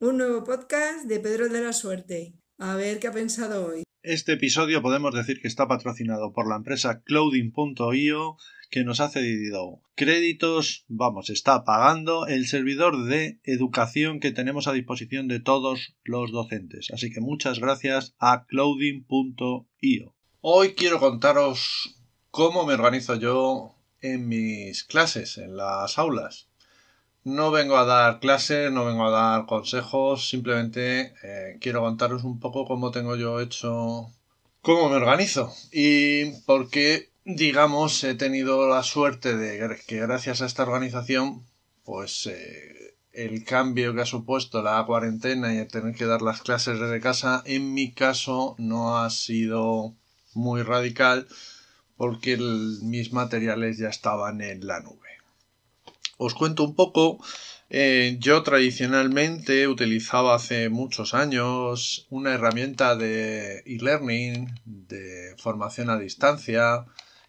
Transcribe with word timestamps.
Un 0.00 0.18
nuevo 0.18 0.44
podcast 0.44 1.06
de 1.06 1.18
Pedro 1.18 1.48
de 1.48 1.60
la 1.60 1.72
Suerte. 1.72 2.32
A 2.56 2.76
ver 2.76 3.00
qué 3.00 3.08
ha 3.08 3.12
pensado 3.12 3.66
hoy. 3.66 3.82
Este 4.04 4.34
episodio 4.34 4.80
podemos 4.80 5.12
decir 5.12 5.40
que 5.42 5.48
está 5.48 5.66
patrocinado 5.66 6.32
por 6.32 6.48
la 6.48 6.54
empresa 6.54 7.02
Clouding.io 7.02 8.36
que 8.70 8.84
nos 8.84 9.00
ha 9.00 9.08
cedido 9.08 9.82
créditos, 9.96 10.84
vamos, 10.86 11.30
está 11.30 11.64
pagando 11.64 12.28
el 12.28 12.46
servidor 12.46 13.06
de 13.06 13.40
educación 13.42 14.20
que 14.20 14.30
tenemos 14.30 14.68
a 14.68 14.72
disposición 14.72 15.26
de 15.26 15.40
todos 15.40 15.96
los 16.04 16.30
docentes. 16.30 16.92
Así 16.94 17.10
que 17.10 17.20
muchas 17.20 17.58
gracias 17.58 18.14
a 18.20 18.46
Clouding.io. 18.46 20.14
Hoy 20.40 20.74
quiero 20.74 21.00
contaros 21.00 21.96
cómo 22.30 22.64
me 22.64 22.74
organizo 22.74 23.16
yo 23.16 23.74
en 24.00 24.28
mis 24.28 24.84
clases, 24.84 25.38
en 25.38 25.56
las 25.56 25.98
aulas. 25.98 26.48
No 27.28 27.50
vengo 27.50 27.76
a 27.76 27.84
dar 27.84 28.20
clases, 28.20 28.72
no 28.72 28.86
vengo 28.86 29.06
a 29.06 29.10
dar 29.10 29.44
consejos, 29.44 30.30
simplemente 30.30 31.12
eh, 31.22 31.58
quiero 31.60 31.82
contaros 31.82 32.24
un 32.24 32.40
poco 32.40 32.64
cómo 32.64 32.90
tengo 32.90 33.16
yo 33.16 33.38
hecho, 33.38 34.10
cómo 34.62 34.88
me 34.88 34.96
organizo 34.96 35.52
y 35.70 36.32
por 36.46 36.70
qué, 36.70 37.10
digamos, 37.26 38.02
he 38.02 38.14
tenido 38.14 38.66
la 38.66 38.82
suerte 38.82 39.36
de 39.36 39.76
que 39.86 39.98
gracias 39.98 40.40
a 40.40 40.46
esta 40.46 40.62
organización, 40.62 41.44
pues 41.84 42.26
eh, 42.28 42.94
el 43.12 43.44
cambio 43.44 43.94
que 43.94 44.00
ha 44.00 44.06
supuesto 44.06 44.62
la 44.62 44.82
cuarentena 44.86 45.52
y 45.52 45.58
el 45.58 45.68
tener 45.68 45.94
que 45.94 46.06
dar 46.06 46.22
las 46.22 46.40
clases 46.40 46.80
desde 46.80 46.98
casa, 46.98 47.42
en 47.44 47.74
mi 47.74 47.92
caso 47.92 48.54
no 48.56 48.96
ha 48.96 49.10
sido 49.10 49.94
muy 50.32 50.62
radical 50.62 51.28
porque 51.98 52.38
mis 52.38 53.12
materiales 53.12 53.76
ya 53.76 53.90
estaban 53.90 54.40
en 54.40 54.66
la 54.66 54.80
nube. 54.80 55.08
Os 56.18 56.34
cuento 56.34 56.64
un 56.64 56.74
poco. 56.74 57.18
Eh, 57.70 58.16
yo 58.18 58.42
tradicionalmente 58.42 59.68
utilizaba 59.68 60.34
hace 60.34 60.68
muchos 60.68 61.14
años 61.14 62.06
una 62.10 62.34
herramienta 62.34 62.96
de 62.96 63.58
e-learning, 63.66 64.60
de 64.64 65.34
formación 65.38 65.88
a 65.90 65.98
distancia, 65.98 66.86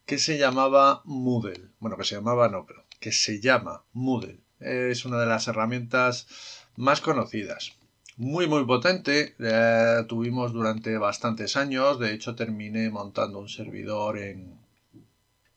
que 0.07 0.17
se 0.17 0.39
llamaba 0.39 1.03
Moodle. 1.05 1.69
Bueno, 1.79 1.97
que 1.97 2.03
se 2.03 2.15
llamaba 2.15 2.49
no, 2.49 2.65
pero 2.65 2.83
que 2.99 3.11
se 3.11 3.39
llama 3.39 3.83
Moodle. 3.93 4.41
Es 4.59 5.05
una 5.05 5.19
de 5.19 5.27
las 5.27 5.47
herramientas 5.47 6.27
más 6.75 6.99
conocidas. 6.99 7.73
Muy, 8.17 8.47
muy 8.47 8.65
potente. 8.65 9.35
La 9.37 10.07
tuvimos 10.07 10.51
durante 10.51 10.97
bastantes 10.97 11.55
años. 11.57 11.99
De 11.99 12.13
hecho, 12.13 12.35
terminé 12.35 12.89
montando 12.89 13.39
un 13.39 13.49
servidor 13.49 14.17
en, 14.17 14.58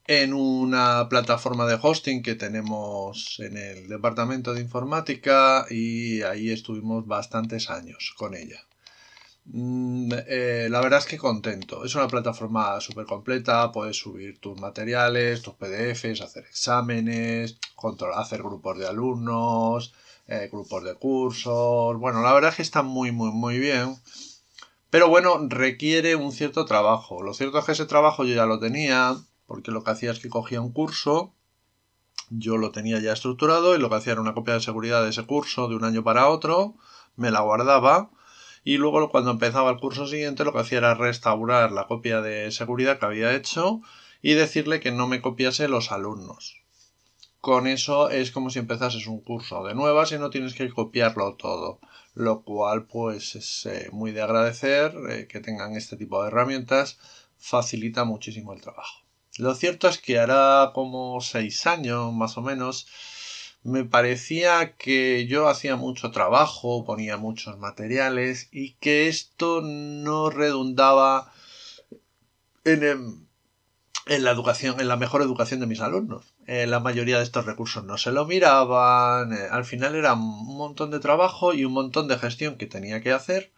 en 0.06 0.34
una 0.34 1.08
plataforma 1.08 1.66
de 1.66 1.78
hosting 1.80 2.22
que 2.22 2.34
tenemos 2.34 3.38
en 3.40 3.56
el 3.56 3.88
departamento 3.88 4.52
de 4.54 4.60
informática 4.60 5.66
y 5.70 6.22
ahí 6.22 6.50
estuvimos 6.50 7.06
bastantes 7.06 7.70
años 7.70 8.14
con 8.16 8.34
ella. 8.34 8.60
Mm, 9.44 10.12
eh, 10.28 10.68
la 10.70 10.80
verdad 10.80 11.00
es 11.00 11.06
que 11.06 11.18
contento. 11.18 11.84
Es 11.84 11.94
una 11.94 12.08
plataforma 12.08 12.80
súper 12.80 13.06
completa, 13.06 13.72
puedes 13.72 13.96
subir 13.96 14.38
tus 14.38 14.60
materiales, 14.60 15.42
tus 15.42 15.54
PDFs, 15.54 16.20
hacer 16.20 16.44
exámenes, 16.44 17.58
control, 17.74 18.14
hacer 18.14 18.42
grupos 18.42 18.78
de 18.78 18.86
alumnos, 18.86 19.94
eh, 20.28 20.48
grupos 20.50 20.84
de 20.84 20.94
cursos. 20.94 21.98
Bueno, 21.98 22.22
la 22.22 22.32
verdad 22.32 22.50
es 22.50 22.56
que 22.56 22.62
está 22.62 22.82
muy, 22.82 23.12
muy, 23.12 23.30
muy 23.32 23.58
bien. 23.58 23.96
Pero 24.90 25.08
bueno, 25.08 25.38
requiere 25.48 26.16
un 26.16 26.32
cierto 26.32 26.64
trabajo. 26.66 27.22
Lo 27.22 27.34
cierto 27.34 27.58
es 27.58 27.64
que 27.64 27.72
ese 27.72 27.86
trabajo 27.86 28.24
yo 28.24 28.34
ya 28.34 28.46
lo 28.46 28.60
tenía, 28.60 29.16
porque 29.52 29.70
lo 29.70 29.84
que 29.84 29.90
hacía 29.90 30.12
es 30.12 30.18
que 30.18 30.30
cogía 30.30 30.62
un 30.62 30.72
curso, 30.72 31.34
yo 32.30 32.56
lo 32.56 32.72
tenía 32.72 32.98
ya 33.00 33.12
estructurado 33.12 33.76
y 33.76 33.78
lo 33.78 33.90
que 33.90 33.96
hacía 33.96 34.14
era 34.14 34.22
una 34.22 34.32
copia 34.32 34.54
de 34.54 34.60
seguridad 34.60 35.02
de 35.02 35.10
ese 35.10 35.26
curso 35.26 35.68
de 35.68 35.76
un 35.76 35.84
año 35.84 36.02
para 36.02 36.30
otro, 36.30 36.74
me 37.16 37.30
la 37.30 37.42
guardaba 37.42 38.08
y 38.64 38.78
luego 38.78 39.10
cuando 39.10 39.30
empezaba 39.30 39.70
el 39.70 39.76
curso 39.76 40.06
siguiente 40.06 40.44
lo 40.44 40.54
que 40.54 40.60
hacía 40.60 40.78
era 40.78 40.94
restaurar 40.94 41.70
la 41.70 41.86
copia 41.86 42.22
de 42.22 42.50
seguridad 42.50 42.98
que 42.98 43.04
había 43.04 43.34
hecho 43.34 43.82
y 44.22 44.32
decirle 44.32 44.80
que 44.80 44.90
no 44.90 45.06
me 45.06 45.20
copiase 45.20 45.68
los 45.68 45.92
alumnos. 45.92 46.62
Con 47.42 47.66
eso 47.66 48.08
es 48.08 48.30
como 48.30 48.48
si 48.48 48.58
empezases 48.58 49.06
un 49.06 49.20
curso 49.20 49.64
de 49.64 49.74
nuevas 49.74 50.12
y 50.12 50.18
no 50.18 50.30
tienes 50.30 50.54
que 50.54 50.70
copiarlo 50.70 51.34
todo, 51.34 51.78
lo 52.14 52.40
cual 52.40 52.86
pues 52.86 53.34
es 53.34 53.66
eh, 53.66 53.90
muy 53.92 54.12
de 54.12 54.22
agradecer 54.22 54.94
eh, 55.10 55.26
que 55.28 55.40
tengan 55.40 55.76
este 55.76 55.98
tipo 55.98 56.22
de 56.22 56.28
herramientas, 56.28 56.98
facilita 57.36 58.04
muchísimo 58.04 58.54
el 58.54 58.62
trabajo. 58.62 59.01
Lo 59.38 59.54
cierto 59.54 59.88
es 59.88 59.98
que 59.98 60.18
hará 60.18 60.72
como 60.74 61.20
seis 61.20 61.66
años 61.66 62.12
más 62.12 62.36
o 62.36 62.42
menos 62.42 62.86
me 63.64 63.84
parecía 63.84 64.72
que 64.76 65.26
yo 65.26 65.48
hacía 65.48 65.76
mucho 65.76 66.10
trabajo, 66.10 66.84
ponía 66.84 67.16
muchos 67.16 67.58
materiales 67.58 68.48
y 68.50 68.72
que 68.74 69.08
esto 69.08 69.60
no 69.62 70.30
redundaba 70.30 71.32
en, 72.64 73.26
la 74.06 74.30
educación, 74.30 74.80
en 74.80 74.88
la 74.88 74.96
mejor 74.96 75.22
educación 75.22 75.60
de 75.60 75.66
mis 75.66 75.80
alumnos. 75.80 76.34
Eh, 76.46 76.66
la 76.66 76.80
mayoría 76.80 77.18
de 77.18 77.24
estos 77.24 77.46
recursos 77.46 77.84
no 77.84 77.98
se 77.98 78.10
lo 78.10 78.26
miraban, 78.26 79.32
eh, 79.32 79.46
al 79.50 79.64
final 79.64 79.94
era 79.94 80.14
un 80.14 80.56
montón 80.56 80.90
de 80.90 80.98
trabajo 80.98 81.54
y 81.54 81.64
un 81.64 81.72
montón 81.72 82.08
de 82.08 82.18
gestión 82.18 82.56
que 82.56 82.66
tenía 82.66 83.00
que 83.00 83.12
hacer 83.12 83.52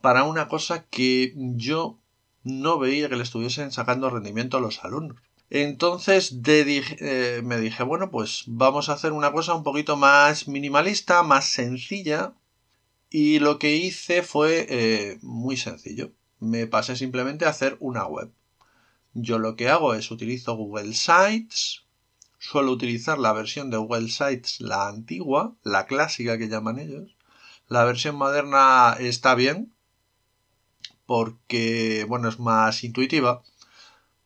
para 0.00 0.24
una 0.24 0.48
cosa 0.48 0.86
que 0.86 1.34
yo 1.36 1.98
no 2.42 2.78
veía 2.78 3.08
que 3.08 3.16
le 3.16 3.22
estuviesen 3.22 3.72
sacando 3.72 4.10
rendimiento 4.10 4.56
a 4.56 4.60
los 4.60 4.84
alumnos. 4.84 5.18
Entonces 5.50 6.32
eh, 6.46 7.42
me 7.44 7.58
dije, 7.58 7.82
bueno, 7.82 8.10
pues 8.10 8.44
vamos 8.46 8.88
a 8.88 8.92
hacer 8.92 9.12
una 9.12 9.32
cosa 9.32 9.54
un 9.54 9.64
poquito 9.64 9.96
más 9.96 10.46
minimalista, 10.46 11.22
más 11.24 11.46
sencilla. 11.46 12.34
Y 13.10 13.40
lo 13.40 13.58
que 13.58 13.74
hice 13.76 14.22
fue 14.22 14.66
eh, 14.70 15.18
muy 15.22 15.56
sencillo. 15.56 16.12
Me 16.38 16.68
pasé 16.68 16.94
simplemente 16.94 17.44
a 17.44 17.50
hacer 17.50 17.76
una 17.80 18.06
web. 18.06 18.30
Yo 19.12 19.40
lo 19.40 19.56
que 19.56 19.68
hago 19.68 19.94
es 19.94 20.12
utilizo 20.12 20.54
Google 20.54 20.94
Sites. 20.94 21.82
Suelo 22.38 22.70
utilizar 22.70 23.18
la 23.18 23.32
versión 23.32 23.70
de 23.70 23.76
Google 23.76 24.08
Sites, 24.08 24.60
la 24.60 24.86
antigua, 24.88 25.56
la 25.64 25.86
clásica 25.86 26.38
que 26.38 26.48
llaman 26.48 26.78
ellos. 26.78 27.16
La 27.66 27.84
versión 27.84 28.14
moderna 28.14 28.96
está 28.98 29.34
bien, 29.34 29.74
porque, 31.10 32.06
bueno, 32.08 32.28
es 32.28 32.38
más 32.38 32.84
intuitiva, 32.84 33.42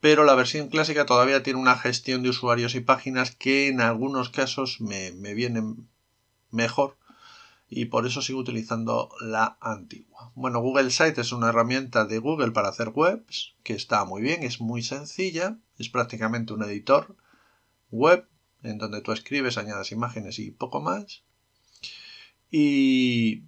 pero 0.01 0.23
la 0.25 0.35
versión 0.35 0.69
clásica 0.69 1.07
todavía 1.07 1.43
tiene 1.43 1.59
una 1.59 1.79
gestión 1.79 2.23
de 2.23 2.29
usuarios 2.29 2.75
y 2.75 2.81
páginas 2.81 3.35
que 3.35 3.69
en 3.69 3.81
algunos 3.81 4.29
casos 4.29 4.83
me, 4.83 5.11
me 5.13 5.33
vienen 5.33 5.89
mejor 6.51 6.99
y 7.71 7.87
por 7.87 8.07
eso 8.07 8.21
sigo 8.21 8.41
utilizando 8.41 9.09
la 9.23 9.57
antigua. 9.63 10.31
Bueno, 10.35 10.61
Google 10.61 10.91
Site 10.91 11.23
es 11.23 11.33
una 11.33 11.49
herramienta 11.49 12.05
de 12.05 12.19
Google 12.19 12.51
para 12.51 12.69
hacer 12.69 12.91
webs 12.91 13.55
que 13.63 13.73
está 13.73 14.05
muy 14.05 14.21
bien, 14.21 14.43
es 14.43 14.61
muy 14.61 14.83
sencilla, 14.83 15.57
es 15.79 15.89
prácticamente 15.89 16.53
un 16.53 16.65
editor 16.65 17.17
web 17.91 18.29
en 18.63 18.77
donde 18.77 19.01
tú 19.01 19.13
escribes, 19.13 19.57
añades 19.57 19.91
imágenes 19.91 20.39
y 20.39 20.51
poco 20.51 20.83
más. 20.83 21.23
Y 22.51 23.45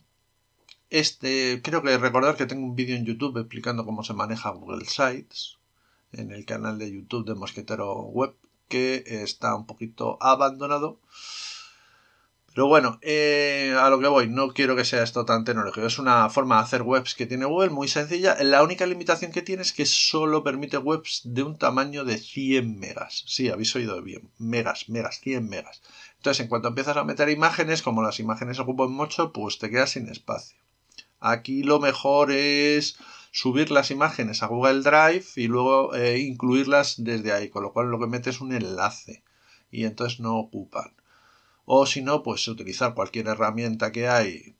este, 0.90 1.60
creo 1.62 1.82
que 1.82 1.98
recordar 1.98 2.36
que 2.36 2.46
tengo 2.46 2.64
un 2.64 2.76
vídeo 2.76 2.96
en 2.96 3.04
YouTube 3.04 3.38
explicando 3.38 3.84
cómo 3.84 4.02
se 4.04 4.14
maneja 4.14 4.50
Google 4.50 4.84
Sites 4.84 5.58
en 6.12 6.30
el 6.32 6.44
canal 6.44 6.78
de 6.78 6.92
YouTube 6.92 7.26
de 7.26 7.34
Mosquetero 7.34 8.02
Web 8.02 8.34
que 8.68 9.04
está 9.06 9.54
un 9.54 9.66
poquito 9.66 10.18
abandonado. 10.20 10.98
Pero 12.54 12.68
bueno, 12.68 12.98
eh, 13.02 13.76
a 13.78 13.90
lo 13.90 14.00
que 14.00 14.08
voy, 14.08 14.28
no 14.28 14.48
quiero 14.48 14.74
que 14.76 14.86
sea 14.86 15.02
esto 15.02 15.26
tan 15.26 15.44
tecnológico. 15.44 15.86
Es 15.86 15.98
una 15.98 16.30
forma 16.30 16.56
de 16.56 16.62
hacer 16.62 16.82
webs 16.82 17.14
que 17.14 17.26
tiene 17.26 17.44
Google 17.44 17.68
muy 17.68 17.86
sencilla. 17.86 18.34
La 18.42 18.62
única 18.62 18.86
limitación 18.86 19.30
que 19.30 19.42
tiene 19.42 19.60
es 19.60 19.74
que 19.74 19.84
solo 19.84 20.42
permite 20.42 20.78
webs 20.78 21.20
de 21.24 21.42
un 21.42 21.58
tamaño 21.58 22.06
de 22.06 22.16
100 22.16 22.78
megas. 22.78 23.24
Sí, 23.26 23.50
habéis 23.50 23.76
oído 23.76 24.00
bien. 24.00 24.30
Megas, 24.38 24.88
megas, 24.88 25.20
100 25.20 25.46
megas. 25.46 25.82
Entonces, 26.16 26.40
en 26.40 26.48
cuanto 26.48 26.68
empiezas 26.68 26.96
a 26.96 27.04
meter 27.04 27.28
imágenes, 27.28 27.82
como 27.82 28.02
las 28.02 28.20
imágenes 28.20 28.58
ocupan 28.58 28.90
mucho, 28.90 29.34
pues 29.34 29.58
te 29.58 29.68
quedas 29.68 29.90
sin 29.90 30.08
espacio. 30.08 30.56
Aquí 31.20 31.62
lo 31.62 31.80
mejor 31.80 32.30
es 32.30 32.96
subir 33.32 33.70
las 33.70 33.90
imágenes 33.90 34.42
a 34.42 34.46
Google 34.46 34.80
Drive 34.82 35.26
y 35.36 35.46
luego 35.46 35.94
eh, 35.94 36.18
incluirlas 36.20 36.94
desde 36.98 37.32
ahí, 37.32 37.50
con 37.50 37.62
lo 37.62 37.72
cual 37.72 37.90
lo 37.90 37.98
que 37.98 38.06
mete 38.06 38.30
es 38.30 38.40
un 38.40 38.52
enlace 38.52 39.22
y 39.70 39.84
entonces 39.84 40.20
no 40.20 40.36
ocupan. 40.38 40.94
O 41.68 41.84
si 41.84 42.00
no, 42.00 42.22
pues 42.22 42.46
utilizar 42.46 42.94
cualquier 42.94 43.26
herramienta 43.26 43.90
que 43.90 44.08
hay, 44.08 44.54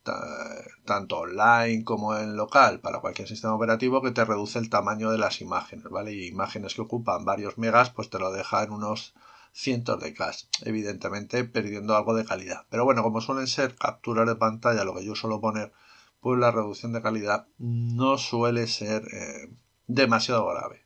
tanto 0.83 1.19
online 1.19 1.85
como 1.85 2.17
en 2.17 2.35
local, 2.35 2.81
para 2.81 2.99
cualquier 2.99 3.29
sistema 3.29 3.55
operativo 3.55 4.01
que 4.01 4.11
te 4.11 4.25
reduce 4.25 4.59
el 4.59 4.69
tamaño 4.69 5.09
de 5.09 5.17
las 5.17 5.39
imágenes, 5.39 5.89
¿vale? 5.89 6.11
Y 6.11 6.27
imágenes 6.27 6.73
que 6.75 6.81
ocupan 6.81 7.23
varios 7.23 7.57
megas, 7.57 7.91
pues 7.91 8.09
te 8.09 8.19
lo 8.19 8.31
deja 8.33 8.61
en 8.63 8.71
unos 8.71 9.13
cientos 9.53 10.01
de 10.01 10.13
K, 10.13 10.31
evidentemente 10.65 11.45
perdiendo 11.45 11.95
algo 11.95 12.13
de 12.13 12.25
calidad. 12.25 12.65
Pero 12.69 12.83
bueno, 12.83 13.03
como 13.03 13.21
suelen 13.21 13.47
ser 13.47 13.75
capturas 13.75 14.27
de 14.27 14.35
pantalla, 14.35 14.83
lo 14.83 14.93
que 14.93 15.05
yo 15.05 15.15
suelo 15.15 15.39
poner 15.39 15.71
pues 16.19 16.39
la 16.39 16.51
reducción 16.51 16.93
de 16.93 17.01
calidad 17.01 17.47
no 17.57 18.17
suele 18.17 18.67
ser 18.67 19.03
eh, 19.13 19.51
demasiado 19.87 20.45
grave. 20.47 20.85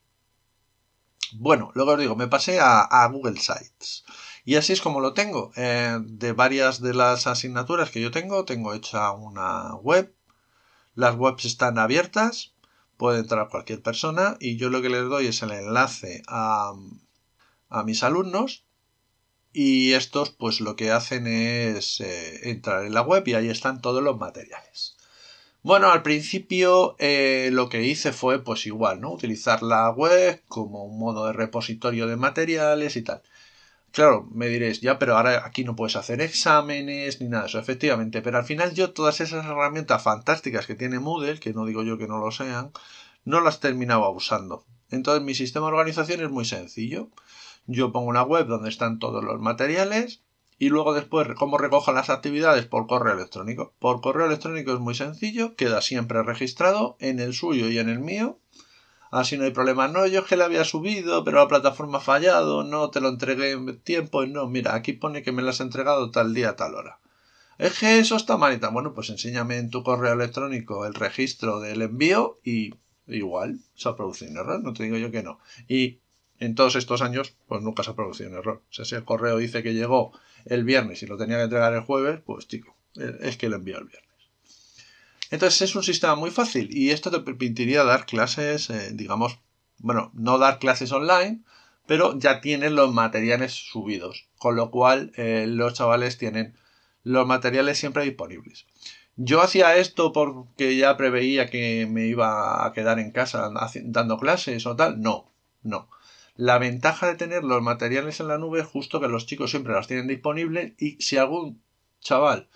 Bueno, 1.33 1.72
luego 1.75 1.92
os 1.92 2.00
digo, 2.00 2.16
me 2.16 2.28
pasé 2.28 2.60
a, 2.60 3.07
Google 3.12 3.39
Sites 3.39 4.04
Y 4.44 4.56
así 4.56 4.74
es 4.74 4.81
como 4.81 5.00
lo 5.00 5.13
tengo. 5.13 5.51
Eh, 5.56 5.98
de 6.01 6.33
varias 6.33 6.81
de 6.81 6.94
las 6.94 7.28
asignaturas 7.28 7.89
que 7.89 8.01
yo 8.01 8.12
tengo, 8.12 8.44
tengo 8.45 8.74
hecha 8.74 9.12
una 9.12 9.75
web. 9.75 10.13
Las 10.94 11.16
webs 11.16 11.45
están 11.45 11.80
abiertas, 11.80 12.54
puede 12.98 13.19
entrar 13.19 13.48
cualquier 13.50 13.81
persona 13.81 14.36
y 14.39 14.57
yo 14.57 14.69
lo 14.69 14.81
que 14.81 14.89
les 14.89 15.06
doy 15.06 15.28
es 15.28 15.42
el 15.42 15.51
enlace 15.51 16.22
a, 16.28 16.74
a 17.69 17.83
mis 17.83 18.04
alumnos 18.04 18.66
y 19.54 19.94
estos 19.94 20.31
pues 20.31 20.62
lo 20.62 20.75
que 20.75 20.92
hacen 20.92 21.28
es 21.28 22.00
eh, 22.01 22.50
entrar 22.50 22.86
en 22.86 22.94
la 22.94 23.01
web 23.01 23.28
y 23.28 23.33
ahí 23.33 23.50
están 23.50 23.81
todos 23.81 24.04
los 24.04 24.18
materiales. 24.18 24.98
Bueno, 25.63 25.92
al 25.92 26.02
principio 26.02 26.96
eh, 27.00 27.50
lo 27.52 27.69
que 27.69 27.84
hice 27.84 28.13
fue 28.13 28.44
pues 28.44 28.66
igual, 28.66 29.00
¿no? 29.00 29.12
Utilizar 29.12 29.62
la 29.62 29.90
web 29.92 30.42
como 30.48 30.84
un 30.86 30.98
modo 31.00 31.28
de 31.28 31.34
repositorio 31.34 32.08
de 32.08 32.16
materiales 32.16 32.96
y 32.96 33.04
tal. 33.04 33.22
Claro, 33.92 34.28
me 34.34 34.48
diréis, 34.48 34.81
ya, 34.81 34.98
pero 35.00 35.18
ahora 35.18 35.46
aquí 35.46 35.63
no 35.63 35.75
puedes 35.75 35.96
hacer 35.98 36.22
exámenes 36.22 37.22
ni 37.22 37.28
nada 37.30 37.44
de 37.44 37.50
eso, 37.50 37.60
efectivamente, 37.60 38.22
pero 38.22 38.38
al 38.40 38.46
final 38.46 38.74
yo 38.74 38.92
todas 38.94 39.22
esas 39.22 39.46
herramientas 39.46 40.02
fantásticas 40.04 40.66
que 40.66 40.75
tiene 40.75 41.00
Moodle, 41.00 41.40
que 41.40 41.54
no 41.54 41.66
digo 41.66 41.84
yo 41.84 41.98
que 41.98 42.07
no 42.07 42.18
lo 42.19 42.31
sean, 42.31 42.72
no 43.25 43.42
las 43.42 43.60
terminaba 43.60 44.10
usando. 44.10 44.66
Entonces 44.90 45.24
mi 45.24 45.36
sistema 45.36 45.68
de 45.68 45.74
organización 45.74 46.22
es 46.22 46.31
muy 46.31 46.46
sencillo. 46.46 47.10
Yo 47.68 47.92
pongo 47.92 48.10
una 48.10 48.24
web 48.24 48.48
donde 48.48 48.69
están 48.69 49.00
todos 49.00 49.24
los 49.24 49.40
materiales 49.42 50.22
y 50.62 50.69
luego 50.69 50.94
después 50.94 51.28
cómo 51.38 51.58
recojan 51.58 51.96
las 51.96 52.12
actividades 52.12 52.68
por 52.68 52.86
correo 52.86 53.16
electrónico. 53.16 53.74
Por 53.80 54.00
correo 54.00 54.28
electrónico 54.28 54.72
es 54.72 54.80
muy 54.80 54.94
sencillo, 54.94 55.56
queda 55.56 55.81
siempre 55.81 56.22
registrado 56.22 56.98
en 57.00 57.19
el 57.19 57.34
suyo 57.34 57.68
y 57.68 57.80
en 57.80 57.90
el 57.90 57.98
mío. 57.98 58.38
Así 59.10 59.40
no 59.40 59.46
hay 59.46 59.50
problema. 59.50 59.88
No, 59.88 60.06
yo 60.06 60.19
es 60.19 60.28
que 60.28 60.36
la 60.36 60.46
había 60.46 60.63
subido, 60.63 61.24
pero 61.24 61.40
la 61.40 61.48
plataforma 61.48 61.98
ha 61.98 62.02
fallado, 62.02 62.63
no 62.63 62.92
te 62.92 63.02
lo 63.02 63.10
entregué 63.10 63.54
en 63.54 63.80
tiempo. 63.80 64.24
No, 64.28 64.48
mira, 64.48 64.75
aquí 64.75 64.94
pone 64.94 65.24
que 65.24 65.31
me 65.31 65.42
lo 65.42 65.50
has 65.50 65.62
entregado 65.62 66.12
tal 66.12 66.36
día, 66.36 66.56
tal 66.56 66.75
hora. 66.75 67.00
Es 67.57 67.80
que 67.80 67.98
eso 67.98 68.16
está 68.16 68.38
mal 68.38 68.54
y 68.54 68.60
tal. 68.60 68.72
Bueno, 68.72 68.94
pues 68.94 69.10
enséñame 69.10 69.57
en 69.57 69.72
tu 69.72 69.81
correo 69.81 70.14
electrónico 70.14 70.86
el 70.86 70.94
registro 70.94 71.60
del 71.60 71.81
envío 71.81 72.40
y 72.44 72.75
igual 73.07 73.62
se 73.74 73.90
ha 73.90 73.96
producido 73.96 74.30
un 74.30 74.38
error, 74.38 74.62
no 74.62 74.74
te 74.74 74.84
digo 74.84 74.98
yo 74.98 75.10
que 75.10 75.24
no. 75.24 75.40
Y 75.68 76.02
en 76.38 76.54
todos 76.54 76.75
estos 76.75 77.02
años, 77.02 77.36
pues 77.48 77.64
nunca 77.64 77.81
se 77.81 77.90
ha 77.90 77.96
producido 77.96 78.30
un 78.30 78.36
error. 78.36 78.62
O 78.69 78.74
sea, 78.74 78.86
si 78.86 78.94
el 78.94 79.06
correo 79.06 79.38
dice 79.38 79.64
que 79.64 79.74
llegó 79.74 80.12
el 80.46 80.64
viernes 80.64 81.04
y 81.04 81.08
lo 81.08 81.18
tenía 81.18 81.38
que 81.38 81.44
entregar 81.44 81.74
el 81.74 81.82
jueves, 81.82 82.22
pues 82.26 82.48
chico, 82.48 82.76
es 82.96 83.38
que 83.38 83.50
lo 83.50 83.58
envió 83.58 83.78
el 83.78 83.86
viernes. 83.86 84.10
Entonces 85.30 85.62
es 85.62 85.76
un 85.76 85.84
sistema 85.84 86.16
muy 86.16 86.30
fácil 86.30 86.76
y 86.76 86.92
esto 86.92 87.10
te 87.10 87.20
permitiría 87.20 87.84
dar 87.84 88.06
clases, 88.06 88.70
eh, 88.70 88.92
digamos, 88.94 89.40
bueno, 89.78 90.12
no 90.14 90.38
dar 90.38 90.60
clases 90.60 90.92
online, 90.92 91.42
pero 91.88 92.18
ya 92.20 92.42
tienen 92.42 92.76
los 92.76 92.94
materiales 92.94 93.54
subidos, 93.54 94.28
con 94.38 94.56
lo 94.56 94.72
cual 94.72 95.14
eh, 95.16 95.46
los 95.48 95.74
chavales 95.74 96.18
tienen 96.18 96.56
los 97.04 97.26
materiales 97.26 97.78
siempre 97.78 98.04
disponibles. 98.04 98.66
Yo 99.16 99.42
hacía 99.42 99.76
esto 99.76 100.12
porque 100.14 100.78
ya 100.78 100.98
preveía 100.98 101.50
que 101.50 101.88
me 101.90 102.08
iba 102.08 102.66
a 102.66 102.74
quedar 102.74 103.00
en 103.00 103.12
casa 103.12 103.52
dando 103.84 104.18
clases 104.18 104.66
o 104.66 104.76
tal. 104.76 105.02
No, 105.02 105.32
no. 105.64 105.90
La 106.36 106.57
ventaja 106.57 107.07
de 107.07 107.16
tener 107.16 107.44
los 107.44 107.62
materiales 107.62 108.19
en 108.19 108.28
la 108.28 108.38
nube 108.38 108.62
es 108.62 108.68
justo 108.68 109.00
que 109.00 109.07
los 109.07 109.25
chicos 109.25 109.51
siempre 109.51 109.74
las 109.74 109.88
tienen 109.88 110.07
disponibles 110.07 110.74
y 110.78 111.01
si 111.01 111.18
algún 111.18 111.62
chaval 112.00 112.50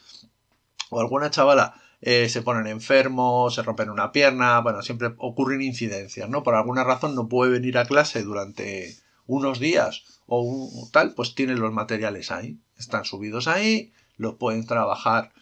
o 0.90 1.00
alguna 1.00 1.30
chavala 1.30 1.82
eh, 2.02 2.30
se 2.30 2.42
ponen 2.42 2.68
enfermos, 2.68 3.56
se 3.56 3.64
rompen 3.64 3.90
una 3.90 4.12
pierna, 4.12 4.60
bueno, 4.60 4.82
siempre 4.82 5.14
ocurren 5.18 5.62
incidencias, 5.62 6.30
¿no? 6.30 6.44
Por 6.44 6.56
alguna 6.56 6.84
razón 6.84 7.16
no 7.16 7.28
puede 7.28 7.52
venir 7.52 7.78
a 7.78 7.86
clase 7.86 8.24
durante 8.24 8.96
unos 9.26 9.60
días 9.60 10.04
o 10.28 10.90
tal, 10.92 11.14
pues 11.14 11.36
tienen 11.36 11.60
los 11.60 11.74
materiales 11.74 12.32
ahí, 12.32 12.60
están 12.78 13.06
subidos 13.06 13.48
ahí, 13.48 13.92
los 14.18 14.36
pueden 14.36 14.66
trabajar. 14.66 15.34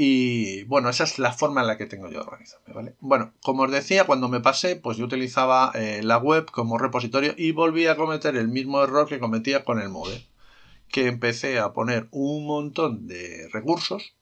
Y 0.00 0.62
bueno, 0.66 0.90
esa 0.90 1.02
es 1.02 1.18
la 1.18 1.32
forma 1.32 1.60
en 1.60 1.66
la 1.66 1.76
que 1.76 1.86
tengo 1.86 2.06
yo 2.06 2.20
de 2.20 2.26
organizarme, 2.28 2.72
¿vale? 2.72 2.94
Bueno, 3.00 3.32
como 3.42 3.64
os 3.64 3.72
decía, 3.72 4.04
cuando 4.04 4.28
me 4.28 4.38
pasé, 4.38 4.76
pues 4.76 4.96
yo 4.96 5.04
utilizaba 5.04 5.72
eh, 5.74 6.02
la 6.04 6.18
web 6.18 6.48
como 6.52 6.78
repositorio 6.78 7.34
y 7.36 7.50
volví 7.50 7.88
a 7.88 7.96
cometer 7.96 8.36
el 8.36 8.46
mismo 8.46 8.80
error 8.80 9.08
que 9.08 9.18
cometía 9.18 9.64
con 9.64 9.80
el 9.80 9.88
Moodle. 9.88 10.24
Que 10.86 11.08
empecé 11.08 11.58
a 11.58 11.72
poner 11.72 12.06
un 12.12 12.46
montón 12.46 13.08
de 13.08 13.48
recursos 13.52 14.14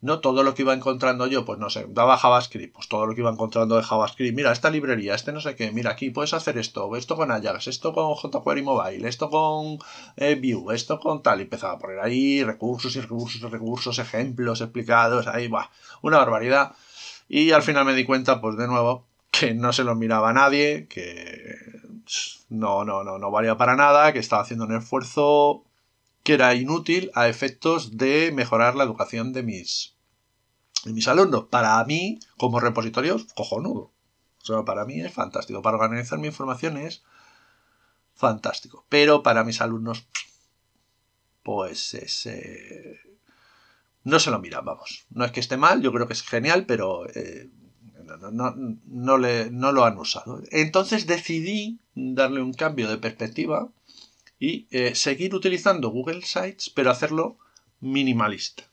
no 0.00 0.20
todo 0.20 0.42
lo 0.42 0.54
que 0.54 0.62
iba 0.62 0.72
encontrando 0.74 1.26
yo, 1.26 1.44
pues 1.44 1.58
no 1.58 1.70
sé, 1.70 1.86
daba 1.88 2.16
JavaScript, 2.16 2.74
pues 2.74 2.88
todo 2.88 3.06
lo 3.06 3.14
que 3.14 3.20
iba 3.22 3.30
encontrando 3.30 3.76
de 3.76 3.82
JavaScript, 3.82 4.36
mira, 4.36 4.52
esta 4.52 4.70
librería, 4.70 5.14
este 5.14 5.32
no 5.32 5.40
sé 5.40 5.56
qué, 5.56 5.72
mira, 5.72 5.90
aquí 5.90 6.10
puedes 6.10 6.34
hacer 6.34 6.56
esto, 6.56 6.94
esto 6.96 7.16
con 7.16 7.32
Ajax, 7.32 7.66
esto 7.66 7.92
con 7.92 8.14
jQuery 8.14 8.62
Mobile, 8.62 9.08
esto 9.08 9.28
con 9.28 9.78
eh, 10.16 10.36
Vue, 10.40 10.74
esto 10.74 11.00
con 11.00 11.22
tal, 11.22 11.40
y 11.40 11.42
empezaba 11.42 11.74
a 11.74 11.78
poner 11.78 11.98
ahí 12.00 12.44
recursos 12.44 12.94
y 12.94 13.00
recursos 13.00 13.40
y 13.42 13.46
recursos, 13.46 13.98
ejemplos 13.98 14.60
explicados, 14.60 15.26
ahí 15.26 15.48
va, 15.48 15.70
una 16.02 16.18
barbaridad. 16.18 16.72
Y 17.28 17.50
al 17.50 17.62
final 17.62 17.84
me 17.84 17.94
di 17.94 18.04
cuenta, 18.04 18.40
pues 18.40 18.56
de 18.56 18.68
nuevo, 18.68 19.04
que 19.30 19.52
no 19.52 19.72
se 19.72 19.84
lo 19.84 19.94
miraba 19.94 20.30
a 20.30 20.32
nadie, 20.32 20.86
que 20.88 21.56
no, 22.48 22.84
no, 22.84 23.04
no, 23.04 23.18
no 23.18 23.30
valía 23.30 23.56
para 23.56 23.76
nada, 23.76 24.12
que 24.12 24.18
estaba 24.18 24.42
haciendo 24.42 24.64
un 24.64 24.76
esfuerzo 24.76 25.64
que 26.28 26.34
era 26.34 26.54
inútil 26.54 27.10
a 27.14 27.26
efectos 27.26 27.96
de 27.96 28.32
mejorar 28.32 28.76
la 28.76 28.84
educación 28.84 29.32
de 29.32 29.42
mis, 29.42 29.96
de 30.84 30.92
mis 30.92 31.08
alumnos. 31.08 31.46
Para 31.46 31.82
mí, 31.86 32.20
como 32.36 32.60
repositorio, 32.60 33.16
cojonudo. 33.34 33.92
O 34.50 34.64
para 34.66 34.84
mí 34.84 35.00
es 35.00 35.10
fantástico. 35.10 35.62
Para 35.62 35.78
organizar 35.78 36.18
mi 36.18 36.26
información 36.26 36.76
es 36.76 37.02
fantástico. 38.14 38.84
Pero 38.90 39.22
para 39.22 39.42
mis 39.42 39.62
alumnos, 39.62 40.06
pues 41.44 41.94
es... 41.94 42.28
No 44.04 44.20
se 44.20 44.30
lo 44.30 44.38
miran, 44.38 44.66
vamos. 44.66 45.06
No 45.08 45.24
es 45.24 45.32
que 45.32 45.40
esté 45.40 45.56
mal, 45.56 45.80
yo 45.80 45.94
creo 45.94 46.06
que 46.06 46.12
es 46.12 46.22
genial, 46.22 46.66
pero 46.66 47.08
eh, 47.08 47.48
no, 48.84 49.16
le, 49.16 49.50
no 49.50 49.72
lo 49.72 49.86
han 49.86 49.96
usado. 49.96 50.42
Entonces 50.50 51.06
decidí 51.06 51.80
darle 51.94 52.42
un 52.42 52.52
cambio 52.52 52.86
de 52.90 52.98
perspectiva 52.98 53.70
y 54.38 54.68
eh, 54.70 54.94
seguir 54.94 55.34
utilizando 55.34 55.90
Google 55.90 56.22
Sites, 56.22 56.70
pero 56.70 56.90
hacerlo 56.90 57.38
minimalista. 57.80 58.64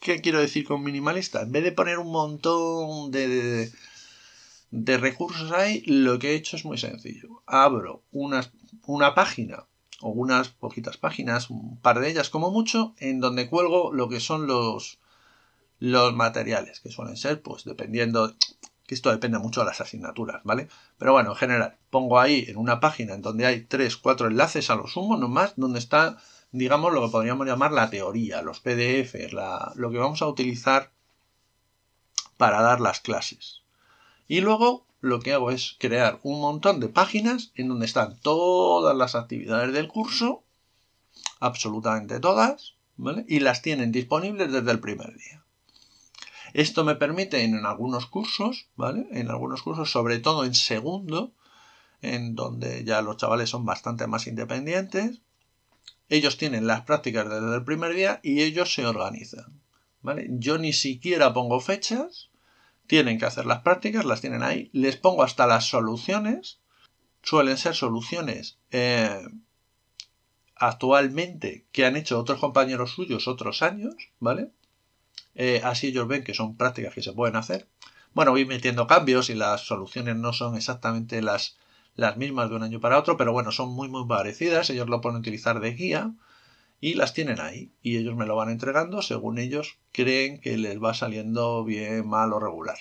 ¿Qué 0.00 0.20
quiero 0.20 0.40
decir 0.40 0.64
con 0.66 0.82
minimalista? 0.82 1.42
En 1.42 1.52
vez 1.52 1.64
de 1.64 1.72
poner 1.72 1.98
un 1.98 2.10
montón 2.12 3.10
de, 3.10 3.72
de, 4.70 4.98
recursos 4.98 5.50
ahí, 5.52 5.82
lo 5.86 6.18
que 6.18 6.32
he 6.32 6.34
hecho 6.34 6.56
es 6.56 6.64
muy 6.64 6.76
sencillo. 6.76 7.42
Abro 7.46 8.02
una, 8.12 8.50
una 8.86 9.14
página 9.14 9.66
o 10.00 10.10
unas 10.10 10.48
poquitas 10.48 10.98
páginas, 10.98 11.48
un 11.48 11.80
par 11.80 12.00
de 12.00 12.10
ellas 12.10 12.28
como 12.28 12.50
mucho, 12.50 12.94
en 12.98 13.20
donde 13.20 13.48
cuelgo 13.48 13.92
lo 13.92 14.08
que 14.08 14.20
son 14.20 14.46
los, 14.46 14.98
los 15.78 16.14
materiales, 16.14 16.80
que 16.80 16.90
suelen 16.90 17.16
ser, 17.16 17.40
pues 17.40 17.64
dependiendo, 17.64 18.34
que 18.86 18.94
esto 18.94 19.10
depende 19.10 19.38
mucho 19.38 19.60
de 19.60 19.66
las 19.66 19.80
asignaturas, 19.80 20.42
¿vale? 20.44 20.68
Pero 20.98 21.12
bueno, 21.12 21.30
en 21.30 21.36
general, 21.36 21.78
pongo 21.94 22.18
ahí 22.18 22.44
en 22.48 22.56
una 22.56 22.80
página 22.80 23.14
en 23.14 23.22
donde 23.22 23.46
hay 23.46 23.60
3, 23.66 23.96
4 23.98 24.26
enlaces 24.26 24.68
a 24.68 24.74
lo 24.74 24.88
sumo, 24.88 25.16
nomás, 25.16 25.52
donde 25.54 25.78
está, 25.78 26.18
digamos, 26.50 26.92
lo 26.92 27.00
que 27.02 27.12
podríamos 27.12 27.46
llamar 27.46 27.70
la 27.70 27.88
teoría, 27.88 28.42
los 28.42 28.58
PDFs, 28.58 29.32
lo 29.76 29.90
que 29.92 29.98
vamos 29.98 30.20
a 30.20 30.26
utilizar 30.26 30.90
para 32.36 32.62
dar 32.62 32.80
las 32.80 32.98
clases. 32.98 33.62
Y 34.26 34.40
luego 34.40 34.88
lo 35.00 35.20
que 35.20 35.34
hago 35.34 35.52
es 35.52 35.76
crear 35.78 36.18
un 36.24 36.40
montón 36.40 36.80
de 36.80 36.88
páginas 36.88 37.52
en 37.54 37.68
donde 37.68 37.86
están 37.86 38.18
todas 38.18 38.96
las 38.96 39.14
actividades 39.14 39.72
del 39.72 39.86
curso, 39.86 40.42
absolutamente 41.38 42.18
todas, 42.18 42.74
¿vale? 42.96 43.24
Y 43.28 43.38
las 43.38 43.62
tienen 43.62 43.92
disponibles 43.92 44.50
desde 44.50 44.72
el 44.72 44.80
primer 44.80 45.16
día. 45.16 45.44
Esto 46.54 46.82
me 46.82 46.96
permite 46.96 47.44
en 47.44 47.64
algunos 47.64 48.06
cursos, 48.06 48.66
¿vale? 48.74 49.06
En 49.12 49.30
algunos 49.30 49.62
cursos, 49.62 49.92
sobre 49.92 50.18
todo 50.18 50.44
en 50.44 50.56
segundo, 50.56 51.30
en 52.04 52.34
donde 52.34 52.84
ya 52.84 53.02
los 53.02 53.16
chavales 53.16 53.50
son 53.50 53.64
bastante 53.64 54.06
más 54.06 54.26
independientes. 54.26 55.20
Ellos 56.08 56.36
tienen 56.36 56.66
las 56.66 56.82
prácticas 56.82 57.28
desde 57.28 57.54
el 57.54 57.64
primer 57.64 57.94
día 57.94 58.20
y 58.22 58.42
ellos 58.42 58.74
se 58.74 58.86
organizan, 58.86 59.60
¿vale? 60.02 60.26
Yo 60.30 60.58
ni 60.58 60.72
siquiera 60.72 61.32
pongo 61.32 61.60
fechas, 61.60 62.30
tienen 62.86 63.18
que 63.18 63.24
hacer 63.24 63.46
las 63.46 63.62
prácticas, 63.62 64.04
las 64.04 64.20
tienen 64.20 64.42
ahí, 64.42 64.70
les 64.72 64.96
pongo 64.96 65.22
hasta 65.22 65.46
las 65.46 65.66
soluciones, 65.66 66.60
suelen 67.22 67.56
ser 67.56 67.74
soluciones 67.74 68.58
eh, 68.70 69.22
actualmente 70.56 71.64
que 71.72 71.86
han 71.86 71.96
hecho 71.96 72.18
otros 72.18 72.38
compañeros 72.38 72.92
suyos 72.92 73.26
otros 73.26 73.62
años, 73.62 73.94
¿vale? 74.20 74.50
Eh, 75.34 75.62
así 75.64 75.88
ellos 75.88 76.06
ven 76.06 76.22
que 76.22 76.34
son 76.34 76.56
prácticas 76.56 76.94
que 76.94 77.02
se 77.02 77.12
pueden 77.12 77.36
hacer. 77.36 77.66
Bueno, 78.12 78.30
voy 78.30 78.44
metiendo 78.44 78.86
cambios 78.86 79.30
y 79.30 79.34
las 79.34 79.62
soluciones 79.62 80.16
no 80.16 80.32
son 80.32 80.54
exactamente 80.54 81.20
las, 81.22 81.56
las 81.96 82.16
mismas 82.16 82.50
de 82.50 82.56
un 82.56 82.62
año 82.62 82.80
para 82.80 82.98
otro, 82.98 83.16
pero 83.16 83.32
bueno, 83.32 83.52
son 83.52 83.70
muy 83.70 83.88
muy 83.88 84.06
parecidas, 84.06 84.70
ellos 84.70 84.88
lo 84.88 85.00
pueden 85.00 85.18
utilizar 85.18 85.60
de 85.60 85.74
guía 85.74 86.12
y 86.80 86.94
las 86.94 87.14
tienen 87.14 87.40
ahí 87.40 87.72
y 87.82 87.96
ellos 87.96 88.16
me 88.16 88.26
lo 88.26 88.36
van 88.36 88.50
entregando 88.50 89.00
según 89.02 89.38
ellos 89.38 89.78
creen 89.92 90.40
que 90.40 90.58
les 90.58 90.82
va 90.82 90.94
saliendo 90.94 91.64
bien, 91.64 92.06
mal 92.06 92.32
o 92.32 92.40
regular. 92.40 92.76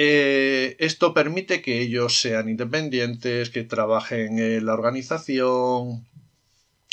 Eh, 0.00 0.76
esto 0.78 1.12
permite 1.12 1.60
que 1.60 1.80
ellos 1.80 2.20
sean 2.20 2.48
independientes, 2.48 3.50
que 3.50 3.64
trabajen 3.64 4.38
en 4.38 4.64
la 4.64 4.74
organización. 4.74 6.06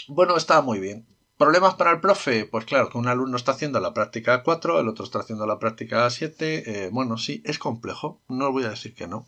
Bueno, 0.08 0.38
está 0.38 0.62
muy 0.62 0.80
bien. 0.80 1.06
¿Problemas 1.38 1.76
para 1.76 1.92
el 1.92 2.00
profe? 2.00 2.46
Pues 2.46 2.66
claro, 2.66 2.90
que 2.90 2.98
un 2.98 3.08
alumno 3.08 3.38
está 3.38 3.52
haciendo 3.52 3.80
la 3.80 3.94
práctica 3.94 4.42
4, 4.42 4.80
el 4.80 4.88
otro 4.88 5.06
está 5.06 5.20
haciendo 5.20 5.46
la 5.46 5.60
práctica 5.60 6.10
7. 6.10 6.86
Eh, 6.86 6.90
bueno, 6.92 7.18
sí, 7.18 7.44
es 7.46 7.60
complejo, 7.60 8.22
no 8.28 8.48
os 8.48 8.54
voy 8.54 8.64
a 8.64 8.70
decir 8.70 8.96
que 8.96 9.08
no. 9.08 9.28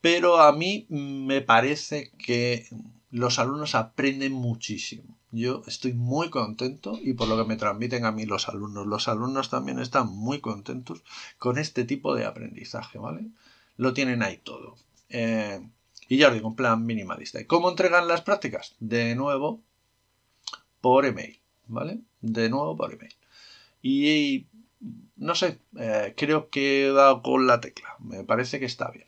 Pero 0.00 0.40
a 0.40 0.52
mí 0.52 0.86
me 0.88 1.40
parece 1.40 2.12
que 2.18 2.66
los 3.10 3.38
alumnos 3.38 3.74
aprenden 3.74 4.32
muchísimo. 4.32 5.18
Yo 5.30 5.62
estoy 5.66 5.92
muy 5.92 6.30
contento 6.30 6.98
y 7.02 7.12
por 7.12 7.28
lo 7.28 7.36
que 7.36 7.48
me 7.48 7.56
transmiten 7.56 8.04
a 8.04 8.12
mí 8.12 8.24
los 8.24 8.48
alumnos. 8.48 8.86
Los 8.86 9.08
alumnos 9.08 9.50
también 9.50 9.78
están 9.78 10.08
muy 10.08 10.40
contentos 10.40 11.02
con 11.38 11.58
este 11.58 11.84
tipo 11.84 12.14
de 12.14 12.24
aprendizaje, 12.24 12.98
¿vale? 12.98 13.26
Lo 13.76 13.92
tienen 13.92 14.22
ahí 14.22 14.38
todo. 14.38 14.76
Eh, 15.10 15.60
y 16.08 16.16
ya 16.16 16.28
os 16.28 16.34
digo, 16.34 16.48
un 16.48 16.56
plan 16.56 16.86
minimalista. 16.86 17.40
¿Y 17.40 17.44
cómo 17.44 17.68
entregan 17.68 18.08
las 18.08 18.22
prácticas? 18.22 18.74
De 18.80 19.14
nuevo, 19.14 19.60
por 20.80 21.04
email, 21.04 21.40
¿vale? 21.66 22.00
De 22.20 22.48
nuevo 22.48 22.76
por 22.76 22.92
email. 22.94 23.14
Y, 23.82 24.46
no 25.16 25.34
sé, 25.34 25.60
eh, 25.78 26.14
creo 26.16 26.48
que 26.48 26.86
he 26.86 26.92
dado 26.92 27.22
con 27.22 27.46
la 27.46 27.60
tecla. 27.60 27.96
Me 27.98 28.24
parece 28.24 28.58
que 28.58 28.64
está 28.66 28.90
bien. 28.90 29.07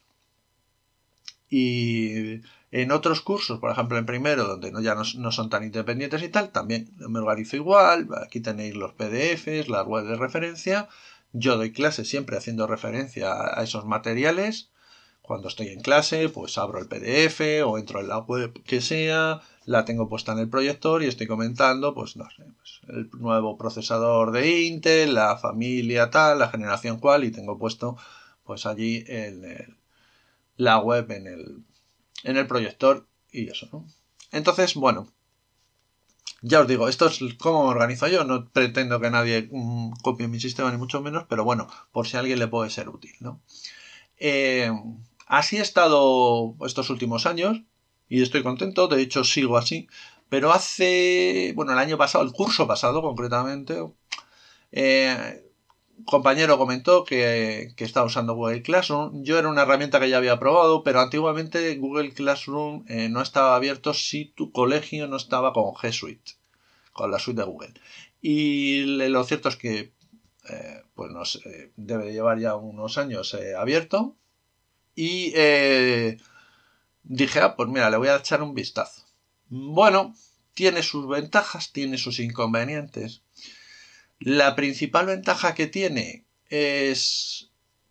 Y 1.51 2.43
en 2.71 2.93
otros 2.93 3.21
cursos, 3.21 3.59
por 3.59 3.73
ejemplo 3.73 3.99
en 3.99 4.07
primero, 4.07 4.45
donde 4.45 4.71
no, 4.71 4.81
ya 4.81 4.95
no, 4.95 5.33
son 5.33 5.51
tan 5.51 5.65
independientes 5.65 6.23
y 6.23 6.29
tal, 6.29 6.51
también 6.51 6.91
me 6.97 7.19
organizo 7.19 7.57
igual. 7.57 8.09
Aquí 8.25 8.41
tenéis 8.41 8.77
los 8.77 8.93
PDFs, 8.93 9.69
la 9.69 9.83
web 9.83 10.07
de 10.07 10.17
referencia. 10.17 10.89
Yo 11.33 11.57
doy 11.57 11.73
clases 11.73 12.09
siempre 12.09 12.37
haciendo 12.37 12.69
referencia 12.69 13.33
a 13.33 13.63
esos 13.65 13.85
materiales. 13.85 14.71
Cuando 15.23 15.49
estoy 15.49 15.69
en 15.69 15.81
clase, 15.81 16.29
pues 16.29 16.59
abro 16.59 16.79
el 16.81 16.89
PDF 16.89 17.41
o 17.65 17.79
entro 17.79 18.01
en 18.01 18.09
la 18.09 18.19
web 18.19 18.53
que 18.65 18.81
sea, 18.81 19.41
la 19.65 19.85
tengo 19.85 20.09
puesta 20.09 20.33
en 20.33 20.39
el 20.39 20.49
proyector 20.49 21.03
y 21.03 21.07
estoy 21.07 21.27
comentando, 21.27 21.95
pues 21.95 22.17
no 22.17 22.29
sé, 22.31 22.45
pues, 22.57 22.81
el 22.89 23.11
nuevo 23.21 23.57
procesador 23.57 24.33
de 24.33 24.63
Intel, 24.63 25.15
la 25.15 25.37
familia 25.37 26.11
tal, 26.11 26.41
la 26.41 26.49
generación 26.49 26.99
cual, 26.99 27.25
y 27.25 27.31
tengo 27.31 27.59
puesto 27.59 27.97
pues 28.45 28.67
allí 28.67 29.05
el, 29.07 29.77
la 30.61 30.79
web 30.79 31.11
en 31.11 31.27
el, 31.27 31.65
en 32.23 32.37
el 32.37 32.47
proyector 32.47 33.09
y 33.33 33.49
eso, 33.49 33.69
¿no? 33.73 33.87
Entonces, 34.31 34.75
bueno, 34.75 35.09
ya 36.43 36.61
os 36.61 36.69
digo, 36.69 36.87
esto 36.89 37.07
es 37.07 37.19
cómo 37.39 37.65
me 37.65 37.71
organizo 37.71 38.09
yo, 38.09 38.25
no 38.25 38.51
pretendo 38.51 39.01
que 39.01 39.11
nadie 39.11 39.49
mm, 39.51 39.93
copie 40.03 40.29
mi 40.29 40.39
sistema 40.39 40.71
ni 40.71 40.77
mucho 40.77 41.01
menos, 41.01 41.25
pero 41.31 41.45
bueno, 41.45 41.67
por 41.93 42.07
si 42.07 42.17
a 42.17 42.21
alguien 42.21 42.39
le 42.39 42.47
puede 42.47 42.69
ser 42.69 42.91
útil, 42.91 43.15
¿no? 43.21 43.41
Eh, 44.19 44.71
así 45.27 45.57
he 45.57 45.63
estado 45.63 46.55
estos 46.67 46.91
últimos 46.91 47.25
años 47.25 47.63
y 48.09 48.23
estoy 48.23 48.43
contento, 48.43 48.87
de 48.87 49.01
hecho 49.01 49.25
sigo 49.25 49.57
así, 49.57 49.89
pero 50.29 50.53
hace, 50.53 51.55
bueno, 51.57 51.73
el 51.73 51.79
año 51.79 51.97
pasado, 51.97 52.23
el 52.23 52.33
curso 52.33 52.67
pasado 52.67 53.01
concretamente, 53.01 53.79
eh, 54.73 55.50
compañero 56.05 56.59
comentó 56.59 57.05
que, 57.05 57.73
que, 57.77 57.85
estaba 57.85 58.07
usando 58.07 58.35
Google 58.35 58.63
Classroom. 58.63 59.23
Yo 59.23 59.39
era 59.39 59.49
una 59.49 59.63
herramienta 59.63 60.01
que 60.01 60.09
ya 60.09 60.19
había 60.19 60.39
probado, 60.39 60.83
pero 60.83 61.01
antiguamente 61.01 61.75
Google 61.77 62.13
Classroom 62.13 62.85
eh, 62.89 63.09
no 63.09 63.23
estaba 63.23 63.57
abierto 63.57 63.95
si 63.95 64.27
tu 64.27 64.53
colegio 64.53 65.07
no 65.07 65.17
estaba 65.17 65.53
con 65.53 65.75
G 65.75 65.93
Suite, 65.93 66.33
con 66.93 67.11
la 67.11 67.19
suite 67.19 67.41
de 67.41 67.47
Google. 67.47 67.75
Y 68.21 68.83
lo 69.09 69.25
cierto 69.25 69.49
es 69.49 69.57
que 69.57 69.93
eh, 70.49 70.83
pues 70.95 71.11
no 71.13 71.25
sé, 71.25 71.73
debe 71.77 72.13
llevar 72.13 72.39
ya 72.39 72.57
unos 72.57 72.99
años 72.99 73.35
eh, 73.35 73.55
abierto. 73.55 74.17
Y 74.95 75.33
dije, 77.05 77.41
ah, 77.41 77.57
pues 77.57 77.69
mira, 77.69 77.91
le 77.91 77.97
voy 77.97 78.09
a 78.09 78.17
echar 78.17 78.43
un 78.43 78.55
vistazo. 78.55 79.03
Bueno, 79.49 80.15
tiene 80.55 80.83
sus 80.83 81.09
ventajas, 81.09 81.73
tiene 81.73 81.97
sus 81.97 82.21
inconvenientes. 82.21 83.23
La 84.23 84.55
principal 84.55 85.07
ventaja 85.07 85.55
que 85.55 85.67
tiene 85.67 86.27
es 86.51 87.51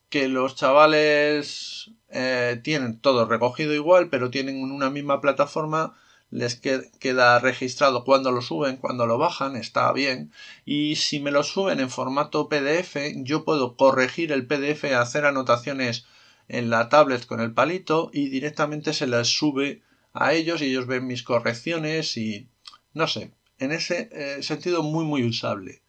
que 0.09 0.27
los 0.27 0.55
chavales 0.55 1.89
eh, 2.09 2.61
tienen 2.63 2.99
todo 2.99 3.25
recogido 3.25 3.73
igual, 3.73 4.09
pero 4.09 4.29
tienen 4.29 4.61
una 4.61 4.91
misma 4.91 5.21
plataforma, 5.21 5.97
les 6.29 6.55
queda 6.55 7.39
registrado 7.39 8.03
cuando 8.03 8.31
lo 8.31 8.43
suben, 8.43 8.77
cuando 8.77 9.07
lo 9.07 9.17
bajan, 9.17 9.55
está 9.55 9.91
bien. 9.91 10.31
Y 10.65 10.97
si 10.97 11.19
me 11.19 11.31
lo 11.31 11.41
suben 11.41 11.79
en 11.79 11.89
formato 11.89 12.47
PDF, 12.47 12.95
yo 13.23 13.43
puedo 13.43 13.75
corregir 13.75 14.31
el 14.31 14.45
PDF, 14.45 14.83
hacer 14.83 15.25
anotaciones 15.25 16.05
en 16.47 16.69
la 16.69 16.89
tablet 16.89 17.25
con 17.25 17.39
el 17.39 17.55
palito 17.55 18.11
y 18.13 18.29
directamente 18.29 18.93
se 18.93 19.07
las 19.07 19.29
sube 19.29 19.81
a 20.13 20.33
ellos 20.33 20.61
y 20.61 20.65
ellos 20.65 20.85
ven 20.85 21.07
mis 21.07 21.23
correcciones 21.23 22.17
y 22.17 22.49
no 22.93 23.07
sé, 23.07 23.31
en 23.57 23.71
ese 23.71 24.09
eh, 24.11 24.43
sentido 24.43 24.83
muy 24.83 25.05
muy 25.05 25.23
usable. 25.23 25.81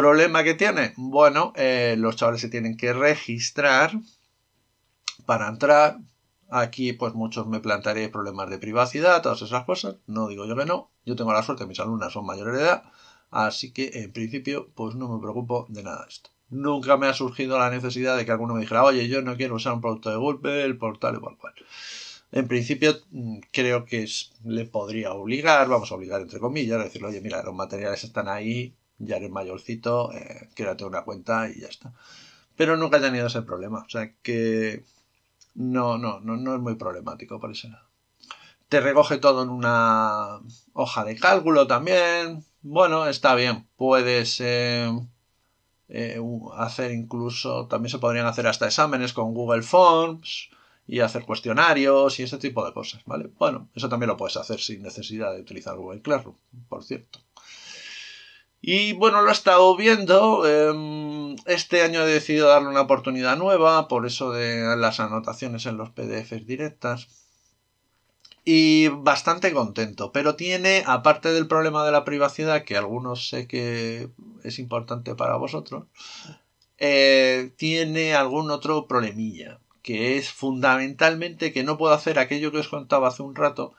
¿Problema 0.00 0.42
que 0.42 0.54
tiene? 0.54 0.94
Bueno, 0.96 1.52
eh, 1.56 1.94
los 1.98 2.16
chavales 2.16 2.40
se 2.40 2.48
tienen 2.48 2.78
que 2.78 2.94
registrar 2.94 3.92
para 5.26 5.46
entrar. 5.46 5.98
Aquí, 6.50 6.94
pues 6.94 7.12
muchos 7.12 7.46
me 7.46 7.60
plantearé 7.60 8.08
problemas 8.08 8.48
de 8.48 8.58
privacidad, 8.58 9.20
todas 9.20 9.42
esas 9.42 9.64
cosas. 9.64 9.96
No 10.06 10.28
digo 10.28 10.46
yo 10.46 10.56
que 10.56 10.64
no. 10.64 10.90
Yo 11.04 11.16
tengo 11.16 11.34
la 11.34 11.42
suerte, 11.42 11.66
mis 11.66 11.80
alumnas 11.80 12.14
son 12.14 12.24
mayores 12.24 12.54
de 12.54 12.62
edad. 12.62 12.84
Así 13.30 13.74
que, 13.74 13.90
en 13.92 14.10
principio, 14.10 14.70
pues 14.74 14.94
no 14.94 15.06
me 15.12 15.20
preocupo 15.20 15.66
de 15.68 15.82
nada 15.82 16.04
de 16.04 16.08
esto. 16.08 16.30
Nunca 16.48 16.96
me 16.96 17.06
ha 17.06 17.12
surgido 17.12 17.58
la 17.58 17.68
necesidad 17.68 18.16
de 18.16 18.24
que 18.24 18.32
alguno 18.32 18.54
me 18.54 18.62
dijera, 18.62 18.84
oye, 18.84 19.06
yo 19.06 19.20
no 19.20 19.36
quiero 19.36 19.56
usar 19.56 19.74
un 19.74 19.82
producto 19.82 20.08
de 20.08 20.16
Google, 20.16 20.64
el 20.64 20.78
portal 20.78 21.16
igual 21.16 21.36
cual. 21.36 21.52
En 22.32 22.48
principio, 22.48 22.96
mm, 23.10 23.40
creo 23.52 23.84
que 23.84 24.08
le 24.44 24.64
podría 24.64 25.12
obligar, 25.12 25.68
vamos 25.68 25.92
a 25.92 25.94
obligar 25.94 26.22
entre 26.22 26.40
comillas, 26.40 26.80
a 26.80 26.84
decirle, 26.84 27.08
oye, 27.08 27.20
mira, 27.20 27.42
los 27.42 27.54
materiales 27.54 28.02
están 28.02 28.28
ahí, 28.28 28.74
ya 29.00 29.16
eres 29.16 29.30
mayorcito, 29.30 30.12
eh, 30.12 30.48
créate 30.54 30.84
una 30.84 31.02
cuenta 31.02 31.48
y 31.48 31.60
ya 31.60 31.68
está. 31.68 31.92
Pero 32.56 32.76
nunca 32.76 32.98
he 32.98 33.00
tenido 33.00 33.26
ese 33.26 33.42
problema. 33.42 33.82
O 33.86 33.88
sea 33.88 34.12
que 34.22 34.84
no, 35.54 35.98
no, 35.98 36.20
no, 36.20 36.36
no 36.36 36.54
es 36.54 36.60
muy 36.60 36.76
problemático 36.76 37.40
por 37.40 37.50
eso. 37.50 37.68
Te 38.68 38.80
recoge 38.80 39.18
todo 39.18 39.42
en 39.42 39.48
una 39.48 40.38
hoja 40.74 41.04
de 41.04 41.16
cálculo 41.16 41.66
también. 41.66 42.44
Bueno, 42.62 43.06
está 43.06 43.34
bien. 43.34 43.66
Puedes 43.76 44.40
eh, 44.40 44.88
hacer 46.56 46.92
incluso, 46.92 47.66
también 47.66 47.90
se 47.90 47.98
podrían 47.98 48.26
hacer 48.26 48.46
hasta 48.46 48.66
exámenes 48.66 49.12
con 49.12 49.34
Google 49.34 49.62
Forms 49.62 50.50
y 50.86 51.00
hacer 51.00 51.24
cuestionarios 51.24 52.18
y 52.20 52.24
ese 52.24 52.38
tipo 52.38 52.64
de 52.64 52.72
cosas, 52.72 53.02
¿vale? 53.06 53.30
Bueno, 53.38 53.68
eso 53.74 53.88
también 53.88 54.08
lo 54.08 54.16
puedes 54.16 54.36
hacer 54.36 54.60
sin 54.60 54.82
necesidad 54.82 55.32
de 55.32 55.40
utilizar 55.40 55.76
Google 55.76 56.02
Classroom, 56.02 56.36
por 56.68 56.84
cierto. 56.84 57.20
Y 58.62 58.92
bueno, 58.92 59.22
lo 59.22 59.30
he 59.30 59.32
estado 59.32 59.74
viendo. 59.76 60.46
Em, 60.46 61.36
este 61.46 61.82
año 61.82 62.02
he 62.02 62.06
decidido 62.12 62.48
darle 62.48 62.68
una 62.68 62.82
oportunidad 62.82 63.36
nueva, 63.36 63.88
por 63.88 64.06
eso 64.06 64.32
de 64.32 64.76
las 64.76 65.00
anotaciones 65.00 65.66
en 65.66 65.76
los 65.78 65.90
PDFs 65.90 66.46
directas. 66.46 67.08
Y 68.44 68.88
bastante 68.88 69.52
contento. 69.52 70.12
Pero 70.12 70.36
tiene, 70.36 70.82
aparte 70.86 71.32
del 71.32 71.46
problema 71.48 71.84
de 71.84 71.92
la 71.92 72.04
privacidad, 72.04 72.64
que 72.64 72.76
algunos 72.76 73.28
sé 73.28 73.46
que 73.46 74.10
es 74.44 74.58
importante 74.58 75.14
para 75.14 75.36
vosotros, 75.36 75.84
eh, 76.78 77.52
tiene 77.56 78.14
algún 78.14 78.50
otro 78.50 78.86
problemilla. 78.86 79.60
Que 79.82 80.18
es 80.18 80.30
fundamentalmente 80.30 81.52
que 81.52 81.64
no 81.64 81.78
puedo 81.78 81.94
hacer 81.94 82.18
aquello 82.18 82.52
que 82.52 82.58
os 82.58 82.68
contaba 82.68 83.08
hace 83.08 83.22
un 83.22 83.34
rato 83.34 83.74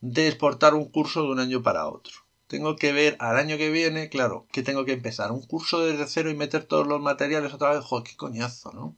de 0.00 0.28
exportar 0.28 0.74
un 0.74 0.90
curso 0.90 1.22
de 1.22 1.28
un 1.30 1.40
año 1.40 1.62
para 1.62 1.88
otro 1.88 2.27
tengo 2.48 2.76
que 2.76 2.92
ver 2.92 3.16
al 3.20 3.36
año 3.36 3.58
que 3.58 3.70
viene, 3.70 4.08
claro, 4.08 4.46
que 4.50 4.62
tengo 4.62 4.84
que 4.84 4.92
empezar 4.92 5.30
un 5.32 5.42
curso 5.42 5.84
desde 5.84 6.06
cero 6.06 6.30
y 6.30 6.34
meter 6.34 6.64
todos 6.64 6.86
los 6.86 7.00
materiales 7.00 7.52
otra 7.52 7.72
vez, 7.72 7.84
joder, 7.84 8.08
qué 8.08 8.16
coñazo, 8.16 8.72
¿no? 8.72 8.96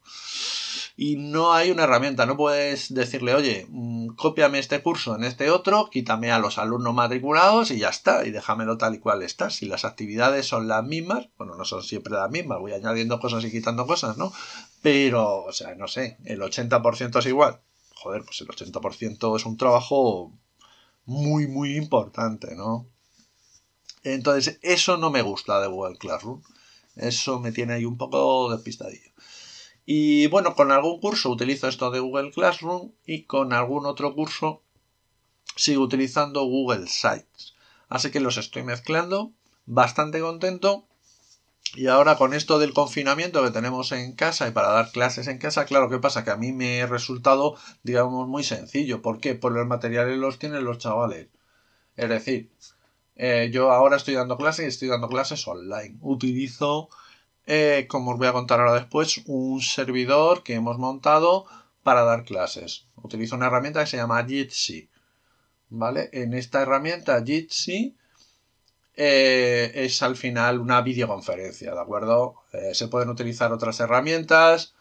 Y 0.96 1.16
no 1.16 1.52
hay 1.52 1.70
una 1.70 1.84
herramienta, 1.84 2.26
no 2.26 2.36
puedes 2.36 2.94
decirle, 2.94 3.34
oye, 3.34 3.66
mm, 3.68 4.14
cópiame 4.14 4.58
este 4.60 4.82
curso 4.82 5.16
en 5.16 5.24
este 5.24 5.50
otro, 5.50 5.90
quítame 5.90 6.30
a 6.30 6.38
los 6.38 6.58
alumnos 6.58 6.94
matriculados 6.94 7.70
y 7.72 7.78
ya 7.78 7.88
está, 7.88 8.24
y 8.24 8.30
déjamelo 8.30 8.78
tal 8.78 8.94
y 8.94 8.98
cual 8.98 9.22
está. 9.22 9.50
Si 9.50 9.66
las 9.66 9.84
actividades 9.84 10.46
son 10.46 10.68
las 10.68 10.84
mismas, 10.84 11.28
bueno, 11.36 11.56
no 11.56 11.64
son 11.64 11.82
siempre 11.82 12.12
las 12.12 12.30
mismas, 12.30 12.60
voy 12.60 12.72
añadiendo 12.72 13.18
cosas 13.18 13.44
y 13.44 13.50
quitando 13.50 13.86
cosas, 13.86 14.16
¿no? 14.16 14.32
Pero, 14.80 15.44
o 15.44 15.52
sea, 15.52 15.74
no 15.74 15.88
sé, 15.88 16.18
el 16.24 16.40
80% 16.40 17.18
es 17.18 17.26
igual. 17.26 17.60
Joder, 17.94 18.22
pues 18.24 18.40
el 18.42 18.48
80% 18.48 19.36
es 19.36 19.44
un 19.44 19.56
trabajo 19.56 20.32
muy, 21.04 21.48
muy 21.48 21.76
importante, 21.76 22.54
¿no? 22.54 22.86
Entonces, 24.02 24.58
eso 24.62 24.96
no 24.96 25.10
me 25.10 25.22
gusta 25.22 25.60
de 25.60 25.68
Google 25.68 25.98
Classroom. 25.98 26.42
Eso 26.96 27.38
me 27.40 27.52
tiene 27.52 27.74
ahí 27.74 27.84
un 27.84 27.96
poco 27.96 28.50
despistadillo. 28.50 29.10
Y 29.86 30.26
bueno, 30.28 30.54
con 30.54 30.70
algún 30.70 31.00
curso 31.00 31.30
utilizo 31.30 31.66
esto 31.66 31.90
de 31.90 32.00
Google 32.00 32.30
Classroom 32.30 32.92
y 33.04 33.24
con 33.24 33.52
algún 33.52 33.86
otro 33.86 34.14
curso 34.14 34.62
sigo 35.56 35.82
utilizando 35.82 36.44
Google 36.44 36.86
Sites. 36.86 37.54
Así 37.88 38.10
que 38.10 38.20
los 38.20 38.36
estoy 38.36 38.62
mezclando, 38.62 39.32
bastante 39.66 40.20
contento. 40.20 40.86
Y 41.74 41.86
ahora 41.86 42.16
con 42.16 42.34
esto 42.34 42.58
del 42.58 42.72
confinamiento 42.72 43.44
que 43.44 43.50
tenemos 43.50 43.92
en 43.92 44.12
casa 44.14 44.48
y 44.48 44.50
para 44.50 44.68
dar 44.70 44.90
clases 44.90 45.28
en 45.28 45.38
casa, 45.38 45.66
claro, 45.66 45.88
¿qué 45.88 45.98
pasa? 45.98 46.24
Que 46.24 46.30
a 46.30 46.36
mí 46.36 46.52
me 46.52 46.82
ha 46.82 46.86
resultado, 46.86 47.56
digamos, 47.82 48.26
muy 48.28 48.42
sencillo. 48.42 49.02
¿Por 49.02 49.20
qué? 49.20 49.34
Pues 49.34 49.54
los 49.54 49.66
materiales 49.66 50.18
los 50.18 50.38
tienen 50.38 50.64
los 50.64 50.78
chavales. 50.78 51.28
Es 51.96 52.08
decir, 52.08 52.50
eh, 53.22 53.50
yo 53.52 53.70
ahora 53.70 53.98
estoy 53.98 54.14
dando 54.14 54.38
clases 54.38 54.64
y 54.64 54.68
estoy 54.68 54.88
dando 54.88 55.06
clases 55.06 55.46
online. 55.46 55.98
Utilizo, 56.00 56.88
eh, 57.44 57.86
como 57.86 58.12
os 58.12 58.18
voy 58.18 58.28
a 58.28 58.32
contar 58.32 58.60
ahora 58.60 58.72
después, 58.72 59.20
un 59.26 59.60
servidor 59.60 60.42
que 60.42 60.54
hemos 60.54 60.78
montado 60.78 61.44
para 61.82 62.04
dar 62.04 62.24
clases. 62.24 62.86
Utilizo 62.96 63.36
una 63.36 63.48
herramienta 63.48 63.80
que 63.80 63.90
se 63.90 63.98
llama 63.98 64.24
Jitsi. 64.24 64.88
¿Vale? 65.68 66.08
En 66.14 66.32
esta 66.32 66.62
herramienta 66.62 67.22
Jitsi 67.22 67.94
eh, 68.96 69.70
es 69.74 70.02
al 70.02 70.16
final 70.16 70.58
una 70.58 70.80
videoconferencia, 70.80 71.74
¿de 71.74 71.80
acuerdo? 71.80 72.36
Se 72.72 72.88
pueden 72.88 73.10
utilizar 73.10 73.52
otras 73.52 73.80
herramientas. 73.80 74.74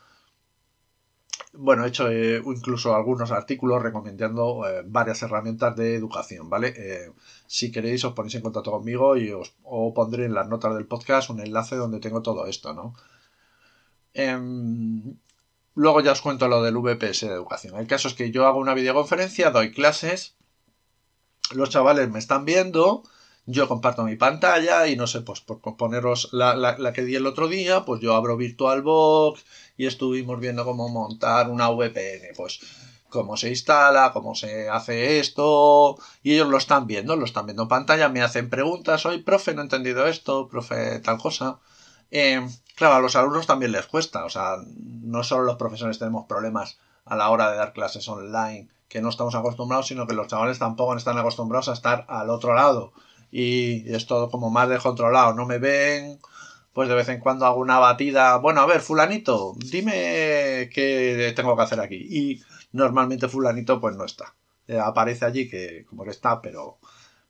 Bueno, 1.52 1.84
he 1.84 1.90
hecho 1.90 2.10
eh, 2.10 2.42
incluso 2.46 2.96
algunos 2.96 3.32
artículos 3.32 3.82
recomendando 3.82 4.64
varias 4.86 5.22
herramientas 5.24 5.76
de 5.76 5.96
educación, 5.96 6.50
¿vale? 6.50 6.74
si 7.48 7.72
queréis 7.72 8.06
os 8.06 8.14
ponéis 8.14 8.36
en 8.36 8.42
contacto 8.44 8.72
conmigo 8.72 9.18
y 9.18 9.32
os 9.32 9.56
pondré 9.96 10.26
en 10.26 10.36
las 10.36 10.48
notas 10.48 10.76
del 10.76 10.86
podcast 10.86 11.32
un 11.32 11.40
enlace 11.40 11.76
donde 11.76 12.00
tengo 12.00 12.22
todo 12.22 12.46
esto, 12.46 12.74
¿no? 12.74 12.94
Em, 14.14 15.18
luego 15.76 16.02
ya 16.02 16.12
os 16.12 16.22
cuento 16.22 16.48
lo 16.48 16.62
del 16.62 16.78
VPS 16.78 17.28
de 17.28 17.34
educación. 17.34 17.78
El 17.78 17.88
caso 17.88 18.08
es 18.08 18.14
que 18.14 18.32
yo 18.32 18.46
hago 18.48 18.60
una 18.60 18.74
videoconferencia, 18.74 19.52
doy 19.52 19.72
clases, 19.72 20.36
los 21.54 21.70
chavales 21.70 22.10
me 22.10 22.20
están 22.20 22.46
viendo, 22.46 23.04
yo 23.52 23.68
comparto 23.68 24.04
mi 24.04 24.16
pantalla 24.16 24.88
y 24.88 24.96
no 24.96 25.08
sé, 25.08 25.22
pues 25.22 25.42
por 25.42 25.60
poneros 25.76 26.30
la, 26.32 26.56
la, 26.56 26.94
que 26.94 27.02
di 27.02 27.16
el 27.16 27.26
otro 27.26 27.48
día, 27.48 27.84
pues 27.84 28.00
yo 28.00 28.16
abro 28.16 28.38
VirtualBox 28.38 29.44
y 29.76 29.88
estuvimos 29.88 30.40
viendo 30.40 30.66
cómo 30.66 30.88
montar 30.88 31.50
una 31.50 31.70
VPN, 31.70 32.36
pues 32.38 32.60
cómo 33.10 33.38
se 33.38 33.50
instala, 33.50 34.12
cómo 34.14 34.36
se 34.36 34.70
hace 34.70 35.20
esto, 35.20 35.98
y 36.22 36.36
ellos 36.36 36.48
lo 36.48 36.58
están 36.58 36.86
viendo, 36.86 37.16
lo 37.16 37.26
están 37.26 37.48
viendo 37.48 37.64
en 37.64 37.70
pantalla, 37.70 38.08
me 38.10 38.22
hacen 38.22 38.52
preguntas, 38.52 39.08
oye, 39.08 39.18
profe, 39.18 39.56
no 39.56 39.62
he 39.62 39.64
entendido 39.64 40.06
esto, 40.06 40.48
profe, 40.48 41.00
tal 41.00 41.18
cosa. 41.18 41.58
Eh, 42.12 42.48
claro, 42.76 42.96
a 42.96 43.00
los 43.00 43.16
alumnos 43.16 43.48
también 43.48 43.72
les 43.72 43.88
cuesta, 43.88 44.26
o 44.26 44.30
sea, 44.30 44.58
no 44.76 45.24
solo 45.24 45.44
los 45.46 45.56
profesores 45.56 45.98
tenemos 45.98 46.28
problemas 46.28 46.78
a 47.06 47.16
la 47.16 47.32
hora 47.32 47.50
de 47.50 47.58
dar 47.58 47.74
clases 47.74 48.08
online, 48.08 48.70
que 48.88 49.02
no 49.02 49.10
estamos 49.10 49.34
acostumbrados, 49.34 49.88
sino 49.88 50.06
que 50.06 50.14
los 50.14 50.28
chavales 50.28 50.60
tampoco 50.60 50.96
están 50.96 51.18
acostumbrados 51.18 51.70
a 51.70 51.74
estar 51.74 52.06
al 52.10 52.30
otro 52.30 52.54
lado 52.54 52.94
y 53.32 53.92
es 53.94 54.06
todo 54.08 54.30
como 54.30 54.50
más 54.50 54.70
descontrolado. 54.70 55.34
No 55.34 55.46
me 55.46 55.60
ven, 55.60 56.20
pues 56.74 56.90
de 56.90 56.96
vez 56.96 57.10
en 57.10 57.20
cuando 57.20 57.46
hago 57.46 57.60
una 57.60 57.80
batida. 57.80 58.38
Bueno, 58.38 58.62
a 58.62 58.66
ver, 58.66 58.82
fulanito, 58.82 59.54
dime 59.58 60.70
qué 60.74 61.34
tengo 61.36 61.56
que 61.56 61.64
hacer 61.64 61.80
aquí. 61.80 61.96
Y 62.10 62.42
normalmente 62.72 63.28
fulanito 63.28 63.80
pues 63.80 63.96
no 63.96 64.06
está. 64.06 64.36
Eh, 64.68 64.80
aparece 64.80 65.26
allí 65.26 65.50
que 65.50 65.86
como 65.90 66.04
que 66.04 66.12
está, 66.12 66.42
pero, 66.42 66.78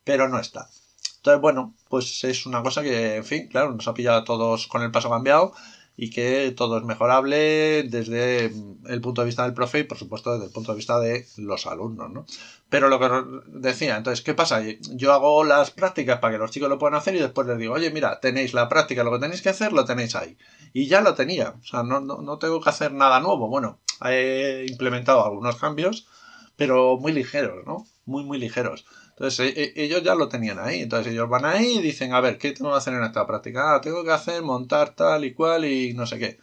pero 0.03 0.27
no 0.27 0.39
está. 0.39 0.69
Entonces, 1.17 1.41
bueno, 1.41 1.75
pues 1.89 2.23
es 2.23 2.45
una 2.45 2.63
cosa 2.63 2.81
que, 2.81 3.17
en 3.17 3.25
fin, 3.25 3.47
claro, 3.47 3.71
nos 3.73 3.87
ha 3.87 3.93
pillado 3.93 4.19
a 4.19 4.23
todos 4.23 4.67
con 4.67 4.83
el 4.83 4.91
paso 4.91 5.09
cambiado 5.09 5.53
y 5.97 6.09
que 6.11 6.53
todo 6.55 6.77
es 6.77 6.83
mejorable 6.85 7.83
desde 7.83 8.45
el 8.87 9.01
punto 9.01 9.21
de 9.21 9.25
vista 9.25 9.43
del 9.43 9.53
profe 9.53 9.79
y 9.79 9.83
por 9.83 9.97
supuesto 9.97 10.31
desde 10.31 10.45
el 10.45 10.51
punto 10.51 10.71
de 10.71 10.77
vista 10.77 10.97
de 10.97 11.27
los 11.37 11.67
alumnos, 11.67 12.09
¿no? 12.09 12.25
Pero 12.69 12.87
lo 12.87 12.99
que 12.99 13.09
decía, 13.47 13.97
entonces, 13.97 14.23
¿qué 14.23 14.35
pasa? 14.35 14.61
Yo 14.91 15.11
hago 15.11 15.43
las 15.43 15.71
prácticas 15.71 16.19
para 16.19 16.33
que 16.33 16.37
los 16.37 16.51
chicos 16.51 16.69
lo 16.69 16.77
puedan 16.77 16.95
hacer 16.95 17.15
y 17.15 17.19
después 17.19 17.47
les 17.47 17.57
digo, 17.57 17.73
oye, 17.73 17.89
mira, 17.89 18.19
tenéis 18.19 18.53
la 18.53 18.69
práctica, 18.69 19.03
lo 19.03 19.11
que 19.11 19.19
tenéis 19.19 19.41
que 19.41 19.49
hacer, 19.49 19.73
lo 19.73 19.85
tenéis 19.85 20.15
ahí. 20.15 20.37
Y 20.71 20.85
ya 20.87 21.01
lo 21.01 21.15
tenía, 21.15 21.55
o 21.59 21.65
sea, 21.65 21.81
no, 21.81 21.99
no, 21.99 22.21
no 22.21 22.37
tengo 22.37 22.61
que 22.61 22.69
hacer 22.69 22.93
nada 22.93 23.19
nuevo. 23.19 23.47
Bueno, 23.47 23.79
he 24.05 24.65
implementado 24.69 25.25
algunos 25.25 25.55
cambios, 25.55 26.07
pero 26.55 26.97
muy 26.97 27.11
ligeros, 27.11 27.65
¿no? 27.65 27.87
Muy, 28.05 28.23
muy 28.23 28.37
ligeros. 28.37 28.85
Entonces 29.19 29.53
e, 29.57 29.63
e, 29.63 29.83
ellos 29.83 30.03
ya 30.03 30.15
lo 30.15 30.29
tenían 30.29 30.59
ahí. 30.59 30.81
Entonces 30.81 31.11
ellos 31.11 31.27
van 31.27 31.45
ahí 31.45 31.77
y 31.77 31.81
dicen, 31.81 32.13
a 32.13 32.21
ver, 32.21 32.37
¿qué 32.37 32.51
tengo 32.51 32.71
que 32.71 32.77
hacer 32.77 32.93
en 32.93 33.03
esta 33.03 33.25
práctica? 33.25 33.75
Ah, 33.75 33.81
tengo 33.81 34.03
que 34.03 34.11
hacer 34.11 34.41
montar 34.43 34.95
tal 34.95 35.25
y 35.25 35.33
cual 35.33 35.65
y 35.65 35.93
no 35.93 36.05
sé 36.05 36.19
qué. 36.19 36.39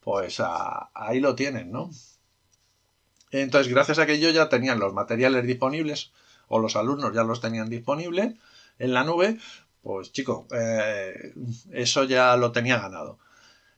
Pues 0.00 0.40
ah, 0.40 0.90
ahí 0.94 1.20
lo 1.20 1.34
tienen, 1.34 1.70
¿no? 1.70 1.90
Entonces, 3.30 3.72
gracias 3.72 3.98
a 3.98 4.06
que 4.06 4.14
ellos 4.14 4.34
ya 4.34 4.48
tenían 4.48 4.78
los 4.78 4.94
materiales 4.94 5.46
disponibles, 5.46 6.12
o 6.48 6.58
los 6.58 6.76
alumnos 6.76 7.14
ya 7.14 7.24
los 7.24 7.40
tenían 7.40 7.68
disponibles 7.68 8.34
en 8.78 8.94
la 8.94 9.04
nube, 9.04 9.38
pues 9.82 10.12
chico, 10.12 10.46
eh, 10.52 11.32
eso 11.72 12.04
ya 12.04 12.36
lo 12.36 12.52
tenía 12.52 12.78
ganado. 12.78 13.18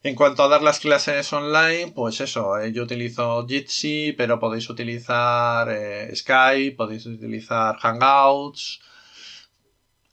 En 0.03 0.15
cuanto 0.15 0.43
a 0.43 0.49
dar 0.49 0.63
las 0.63 0.81
clases 0.81 1.31
online, 1.33 1.93
pues 1.95 2.21
eso, 2.21 2.59
eh, 2.59 2.73
yo 2.73 2.85
utilizo 2.85 3.47
Jitsi, 3.47 4.15
pero 4.17 4.41
podéis 4.41 4.71
utilizar 4.71 5.69
eh, 5.71 6.11
Skype, 6.17 6.77
podéis 6.77 7.05
utilizar 7.05 7.77
Hangouts. 7.77 8.81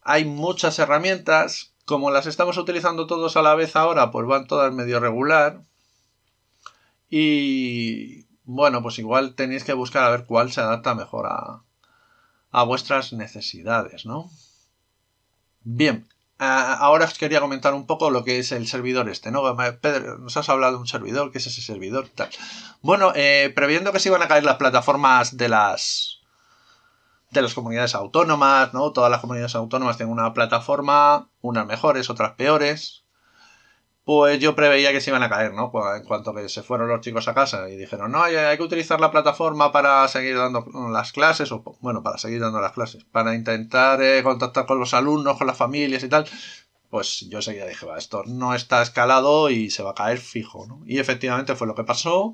Hay 0.01 0.25
muchas 0.25 0.77
herramientas. 0.79 1.73
Como 1.85 2.11
las 2.11 2.27
estamos 2.27 2.57
utilizando 2.57 3.07
todos 3.07 3.37
a 3.37 3.41
la 3.41 3.55
vez 3.55 3.77
ahora, 3.77 4.11
pues 4.11 4.27
van 4.27 4.45
todas 4.47 4.73
medio 4.73 4.99
regular. 4.99 5.61
Y 7.09 8.26
bueno, 8.47 8.81
pues 8.81 8.97
igual 8.97 9.35
tenéis 9.35 9.63
que 9.63 9.73
buscar 9.73 10.03
a 10.03 10.09
ver 10.09 10.25
cuál 10.25 10.51
se 10.51 10.61
adapta 10.61 10.95
mejor 10.95 11.27
a, 11.27 11.61
a 12.49 12.63
vuestras 12.63 13.13
necesidades, 13.13 14.07
¿no? 14.07 14.31
Bien, 15.61 16.07
Ah, 16.39 16.77
ahora 16.79 17.05
os 17.05 17.17
quería 17.17 17.39
comentar 17.39 17.73
un 17.73 17.87
poco 17.87 18.11
lo 18.11 18.23
que 18.23 18.37
es 18.37 18.51
el 18.51 18.67
servidor 18.67 19.09
este, 19.09 19.31
¿no? 19.31 19.41
Pedro, 19.81 20.19
nos 20.19 20.37
has 20.37 20.49
hablado 20.49 20.73
de 20.73 20.79
un 20.79 20.87
servidor, 20.87 21.31
¿qué 21.31 21.39
es 21.39 21.47
ese 21.47 21.61
servidor? 21.61 22.09
Bueno, 22.81 23.11
eh, 23.15 23.51
previendo 23.55 23.91
que 23.91 23.99
se 23.99 24.09
iban 24.09 24.21
a 24.21 24.27
caer 24.27 24.43
las 24.43 24.57
plataformas 24.57 25.35
de 25.37 25.49
las 25.49 26.19
de 27.31 27.41
las 27.41 27.55
comunidades 27.55 27.95
autónomas, 27.95 28.73
¿no? 28.73 28.91
Todas 28.93 29.09
las 29.09 29.19
comunidades 29.19 29.55
autónomas 29.55 29.97
tienen 29.97 30.13
una 30.13 30.33
plataforma, 30.33 31.27
unas 31.41 31.65
mejores, 31.65 32.09
otras 32.09 32.33
peores 32.33 33.03
pues 34.07 34.39
yo 34.39 34.55
preveía 34.55 34.93
que 34.93 35.01
se 35.01 35.09
iban 35.09 35.21
a 35.23 35.27
caer, 35.29 35.53
¿no? 35.53 35.69
Pues 35.69 35.83
en 35.99 36.07
cuanto 36.07 36.33
que 36.33 36.47
se 36.47 36.63
fueron 36.63 36.87
los 36.87 37.01
chicos 37.01 37.27
a 37.27 37.33
casa 37.33 37.69
y 37.69 37.75
dijeron, 37.75 38.09
no, 38.09 38.23
hay, 38.23 38.55
que 38.55 38.63
utilizar 38.63 39.01
la 39.01 39.11
plataforma 39.11 39.73
para 39.73 40.07
seguir 40.07 40.37
dando 40.37 40.65
las 40.93 41.11
clases, 41.11 41.51
o 41.51 41.61
bueno, 41.81 42.03
para 42.03 42.17
seguir 42.17 42.39
dando 42.39 42.61
las 42.61 42.71
clases, 42.71 43.03
para 43.03 43.35
intentar 43.35 44.01
eh, 44.01 44.23
contactar 44.23 44.65
con 44.65 44.79
los 44.79 44.93
alumnos, 44.93 45.37
con 45.37 45.45
las 45.45 45.57
familias 45.57 46.05
y 46.05 46.07
tal, 46.07 46.25
pues 46.89 47.25
yo 47.29 47.41
seguía 47.41 47.65
dije, 47.65 47.85
va, 47.85 47.97
esto 47.97 48.23
no 48.25 48.55
está 48.55 48.81
escalado 48.81 49.49
y 49.49 49.71
se 49.71 49.83
va 49.83 49.91
a 49.91 49.95
caer 49.95 50.19
fijo, 50.19 50.65
¿no? 50.67 50.83
Y 50.85 50.99
efectivamente 50.99 51.57
fue 51.57 51.67
lo 51.67 51.75
que 51.75 51.83
pasó. 51.83 52.33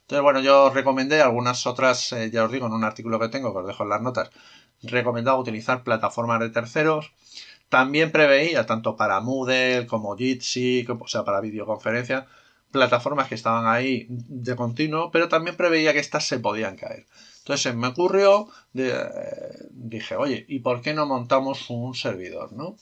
Entonces, 0.00 0.22
bueno, 0.24 0.40
yo 0.40 0.70
recomendé 0.70 1.22
algunas 1.22 1.68
otras, 1.68 2.12
eh, 2.14 2.32
ya 2.32 2.42
os 2.42 2.50
digo, 2.50 2.66
en 2.66 2.72
un 2.72 2.82
artículo 2.82 3.20
que 3.20 3.28
tengo, 3.28 3.52
que 3.52 3.60
os 3.60 3.66
dejo 3.68 3.84
en 3.84 3.90
las 3.90 4.02
notas, 4.02 4.30
recomendaba 4.82 5.38
utilizar 5.38 5.84
plataformas 5.84 6.40
de 6.40 6.50
terceros 6.50 7.12
también 7.72 8.12
preveía, 8.12 8.66
tanto 8.66 8.96
para 8.96 9.22
Moodle 9.22 9.86
como 9.86 10.14
Jitsi, 10.14 10.86
o 10.86 11.08
sea, 11.08 11.24
para 11.24 11.40
videoconferencia, 11.40 12.26
plataformas 12.70 13.28
que 13.28 13.34
estaban 13.34 13.66
ahí 13.66 14.04
de 14.10 14.54
continuo, 14.56 15.10
pero 15.10 15.30
también 15.30 15.56
preveía 15.56 15.94
que 15.94 15.98
estas 15.98 16.26
se 16.26 16.38
podían 16.38 16.76
caer. 16.76 17.06
Entonces 17.38 17.74
me 17.74 17.86
ocurrió, 17.86 18.46
dije, 19.70 20.16
oye, 20.16 20.44
¿y 20.48 20.58
por 20.58 20.82
qué 20.82 20.92
no 20.92 21.06
montamos 21.06 21.70
un 21.70 21.94
servidor, 21.94 22.52
no? 22.52 22.76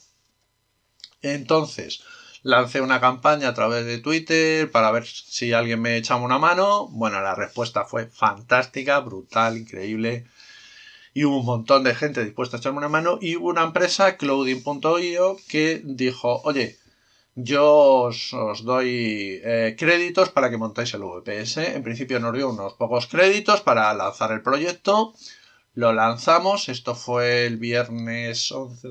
Entonces, 1.23 2.03
lancé 2.43 2.81
una 2.81 2.99
campaña 2.99 3.51
a 3.51 3.55
través 3.55 3.87
de 3.87 3.99
Twitter 3.99 4.73
para 4.73 4.91
ver 4.91 5.07
si 5.07 5.53
alguien 5.53 5.81
me 5.81 5.99
echaba 5.99 6.23
una 6.23 6.41
mano. 6.41 6.89
Bueno, 6.89 7.21
la 7.21 7.37
respuesta 7.37 7.85
fue 7.85 8.07
fantástica, 8.07 8.99
brutal, 8.99 9.57
increíble 9.57 10.27
y 11.13 11.25
hubo 11.25 11.41
un 11.41 11.47
montón 11.47 11.85
de 11.85 11.95
gente 11.95 12.25
dispuesta 12.25 12.57
a 12.57 12.61
echarme 12.61 12.79
una 12.79 12.89
mano 12.89 13.19
y 13.21 13.37
hubo 13.37 13.49
una 13.49 13.65
empresa, 13.65 14.17
clouding.io, 14.17 15.37
que 15.49 15.83
dijo, 15.85 16.41
oye, 16.45 16.79
yo 17.35 18.11
os, 18.11 18.33
doy 18.65 19.41
eh, 19.45 19.77
créditos 19.79 20.31
para 20.31 20.51
que 20.51 20.57
montéis 20.57 20.95
el 20.95 21.03
VPS. 21.03 21.59
En 21.59 21.83
principio 21.83 22.21
nos 22.21 22.35
dio 22.35 22.51
unos 22.51 22.75
pocos 22.75 23.07
créditos 23.07 23.61
para 23.61 23.93
lanzar 23.95 24.33
el 24.33 24.43
proyecto. 24.43 25.15
Lo 25.75 25.93
lanzamos, 25.93 26.69
esto 26.69 26.95
fue 26.95 27.47
el 27.47 27.57
viernes 27.57 28.51
11, 28.53 28.89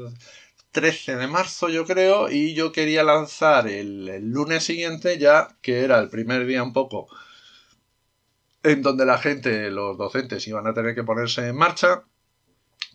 13 0.72 1.16
de 1.18 1.28
marzo 1.28 1.70
yo 1.70 1.86
creo, 1.86 2.30
y 2.32 2.54
yo 2.54 2.72
quería 2.72 3.04
lanzar 3.04 3.68
el 3.68 4.30
lunes 4.30 4.64
siguiente 4.64 5.18
ya, 5.18 5.56
que 5.62 5.84
era 5.84 6.00
el 6.00 6.10
primer 6.10 6.46
día 6.46 6.64
un 6.64 6.74
poco 6.74 7.10
en 8.64 8.82
donde 8.82 9.06
la 9.06 9.18
gente, 9.18 9.70
los 9.72 9.98
docentes, 9.98 10.48
iban 10.48 10.68
a 10.68 10.74
tener 10.74 10.96
que 10.96 11.04
ponerse 11.04 11.48
en 11.48 11.56
marcha. 11.56 12.04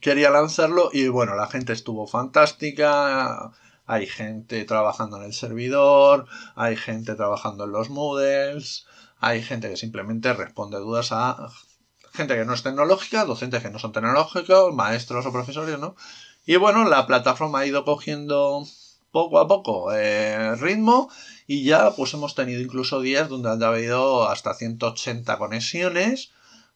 Quería 0.01 0.31
lanzarlo 0.31 0.91
y 0.93 1.09
bueno, 1.09 1.35
la 1.35 1.47
gente 1.47 1.73
estuvo 1.73 2.07
fantástica. 2.07 3.53
Hay 3.87 4.07
gente 4.07 4.65
trabajando 4.65 5.19
en 5.19 5.25
el 5.25 5.35
servidor, 5.35 6.27
hay 6.55 6.77
gente 6.77 7.15
trabajando 7.15 7.65
en 7.65 7.73
los 7.73 7.91
Moodles, 7.91 8.87
hay 9.19 9.43
gente 9.43 9.69
que 9.69 9.77
simplemente 9.77 10.33
responde 10.33 10.79
dudas 10.79 11.13
a 11.13 11.51
gente 12.15 12.37
que 12.37 12.45
no 12.45 12.55
es 12.55 12.63
tecnológica, 12.63 13.25
docentes 13.25 13.63
que 13.63 13.71
no 13.71 13.79
son 13.79 13.93
tecnológicos, 13.93 14.73
maestros 14.73 15.27
o 15.27 15.33
profesores, 15.33 15.79
¿no? 15.79 15.97
Y 16.47 16.57
bueno, 16.57 16.85
la 16.89 17.07
plataforma 17.07 17.61
ha 17.61 17.67
ido 17.67 17.85
cogiendo 17.85 18.65
poco 19.11 19.39
a 19.39 19.49
poco 19.49 19.93
eh, 19.93 20.55
ritmo 20.57 21.11
y 21.47 21.65
ya 21.65 21.93
pues 21.97 22.15
hemos 22.15 22.35
tenido 22.35 22.61
incluso 22.61 23.01
días 23.01 23.29
donde 23.29 23.51
han 23.51 23.63
habido 23.63 24.29
hasta 24.29 24.55
180 24.55 25.39
conexiones 25.39 26.33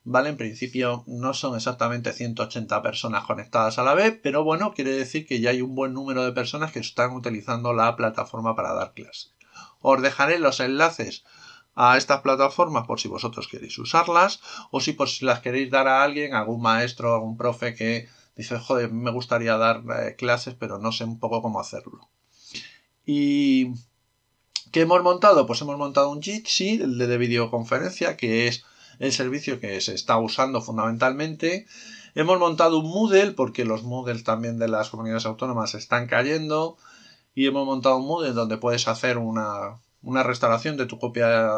¿vale? 0.09 0.31
En 0.31 0.38
principio 0.38 1.05
no 1.07 1.35
son 1.35 1.55
exactamente 1.55 2.14
180 2.14 2.83
personas 2.83 3.25
conectadas 3.25 3.79
a 3.79 3.83
la 3.83 3.92
vez, 3.92 4.18
pero 4.23 4.42
bueno, 4.42 4.73
quiere 4.73 4.92
decir 4.92 5.27
que 5.27 5.40
ya 5.40 5.51
hay 5.51 5.61
un 5.61 5.75
buen 5.75 5.92
número 5.92 6.25
de 6.25 6.33
personas 6.33 6.73
que 6.73 6.79
están 6.79 7.12
utilizando 7.12 7.75
la 7.75 7.94
plataforma 7.94 8.57
para 8.57 8.73
dar 8.73 8.94
clases. 8.94 9.35
Os 9.81 10.01
dejaré 10.01 10.38
los 10.38 10.61
enlaces 10.61 11.25
a 11.75 11.99
estas 11.99 12.23
plataformas 12.23 12.87
por 12.87 12.99
si 12.99 13.09
vosotros 13.09 13.49
queréis 13.49 13.79
usarlas 13.79 14.40
o 14.71 14.81
si 14.81 14.94
por 14.94 15.11
si 15.11 15.27
las 15.27 15.40
queréis 15.40 15.71
dar 15.71 15.88
a 15.88 16.03
alguien, 16.03 16.35
algún 16.35 16.62
maestro, 16.62 17.14
algún 17.14 17.37
profe 17.37 17.75
que 17.75 18.09
dice, 18.35 18.59
joder, 18.59 18.90
me 18.90 19.11
gustaría 19.11 19.59
dar 19.59 19.83
eh, 20.01 20.16
clases, 20.16 20.55
pero 20.55 20.79
no 20.79 20.90
sé 20.90 21.05
un 21.05 21.21
poco 21.21 21.42
cómo 21.42 21.61
hacerlo. 21.61 22.09
Y 23.05 23.75
¿qué 24.73 24.81
hemos 24.81 25.03
montado? 25.03 25.47
Pues 25.47 25.61
hemos 25.61 25.77
montado 25.77 26.09
un 26.09 26.23
Jitsi, 26.23 26.81
el 26.81 26.97
de 26.97 27.18
videoconferencia, 27.18 28.16
que 28.16 28.49
es 28.49 28.64
el 28.98 29.12
servicio 29.12 29.61
que 29.61 29.80
se 29.80 29.94
está 29.94 30.18
usando 30.18 30.61
fundamentalmente. 30.61 31.66
Hemos 32.14 32.38
montado 32.38 32.78
un 32.78 32.90
Moodle 32.90 33.32
porque 33.32 33.64
los 33.64 33.82
Moodle 33.82 34.22
también 34.22 34.58
de 34.58 34.68
las 34.68 34.90
comunidades 34.90 35.26
autónomas 35.26 35.74
están 35.74 36.06
cayendo 36.06 36.76
y 37.34 37.46
hemos 37.46 37.66
montado 37.66 37.98
un 37.98 38.06
Moodle 38.06 38.32
donde 38.32 38.58
puedes 38.58 38.88
hacer 38.88 39.18
una, 39.18 39.80
una 40.02 40.22
restauración 40.22 40.76
de 40.76 40.87
tu 40.87 40.98
copia 40.98 41.48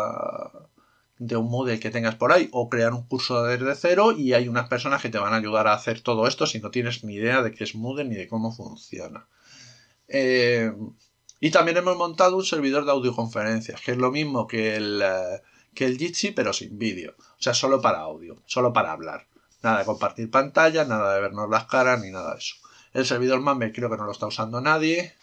de 1.18 1.37
un 1.37 1.50
Moodle 1.50 1.81
que 1.81 1.90
tengas 1.90 2.16
por 2.16 2.33
ahí 2.33 2.48
o 2.53 2.68
crear 2.68 2.92
un 2.92 3.07
curso 3.07 3.42
desde 3.44 3.74
cero 3.74 4.12
y 4.12 4.33
hay 4.33 4.48
unas 4.48 4.68
personas 4.68 5.03
que 5.03 5.11
te 5.11 5.18
van 5.18 5.33
a 5.33 5.37
ayudar 5.37 5.66
a 5.66 5.74
hacer 5.74 6.00
todo 6.00 6.26
esto 6.26 6.46
si 6.46 6.61
no 6.61 6.70
tienes 6.70 7.05
ni 7.05 7.14
idea 7.14 7.42
de 7.42 7.53
qué 7.53 7.64
es 7.64 7.74
Moodle 7.74 8.05
ni 8.05 8.16
de 8.16 8.29
cómo 8.29 8.53
funciona. 8.53 9.26
Eh, 10.09 10.72
y 11.38 11.50
también 11.50 11.79
hemos 11.79 11.96
montado 11.96 12.37
un 12.37 12.44
servidor 12.44 12.85
de 12.85 12.90
audioconferencias, 12.90 13.81
que 13.81 13.92
es 13.92 13.98
lo 13.98 14.11
mismo 14.11 14.46
que 14.46 14.76
el, 14.76 15.00
eh, 15.03 15.40
que 15.75 15.87
el 15.87 15.99
Jitsi, 15.99 16.33
pero 16.33 16.53
sin 16.53 16.79
vídeo. 16.79 17.15
O 17.19 17.43
sea, 17.43 17.55
solo 17.55 17.81
para 17.81 18.01
audio, 18.01 18.43
solo 18.47 18.73
para 18.73 18.93
hablar. 18.93 19.27
Nada 19.63 19.81
de 19.81 19.85
compartir 19.85 20.31
pantalla, 20.31 20.85
nada 20.85 21.15
de 21.15 21.21
vernos 21.21 21.49
las 21.51 21.67
caras, 21.67 22.01
ni 22.01 22.11
nada 22.11 22.33
de 22.33 22.39
eso. 22.39 22.57
El 22.93 23.07
servidor 23.07 23.41
Mumble 23.41 23.73
creo 23.73 23.91
que 23.91 23.97
no 23.97 24.05
lo 24.05 24.13
está 24.13 24.27
usando 24.27 24.61
nadie. 24.61 25.15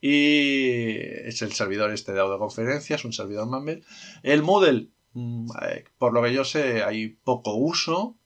Y 0.00 0.96
es 1.26 1.42
el 1.42 1.52
servidor 1.52 1.90
este 1.90 2.12
de 2.12 2.20
audioconferencias, 2.20 3.04
un 3.04 3.12
servidor 3.12 3.46
Mumble. 3.46 3.84
El 4.22 4.42
Moodle, 4.42 4.88
mm, 5.12 5.50
eh, 5.62 5.84
por 5.98 6.12
lo 6.12 6.22
que 6.22 6.32
yo 6.32 6.44
sé, 6.44 6.82
hay 6.82 7.08
poco 7.08 7.54
uso. 7.54 8.16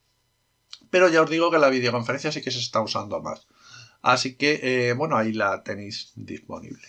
Pero 0.90 1.08
ya 1.08 1.22
os 1.22 1.30
digo 1.30 1.50
que 1.50 1.58
la 1.58 1.68
videoconferencia 1.68 2.30
sí 2.30 2.40
que 2.40 2.52
se 2.52 2.60
está 2.60 2.80
usando 2.80 3.20
más. 3.20 3.46
Así 4.00 4.36
que, 4.36 4.60
eh, 4.62 4.92
bueno, 4.92 5.16
ahí 5.16 5.32
la 5.32 5.62
tenéis 5.64 6.12
disponible. 6.14 6.86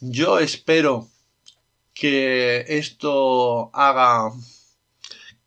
Yo 0.00 0.38
espero 0.38 1.08
que 1.94 2.64
esto 2.68 3.70
haga 3.72 4.32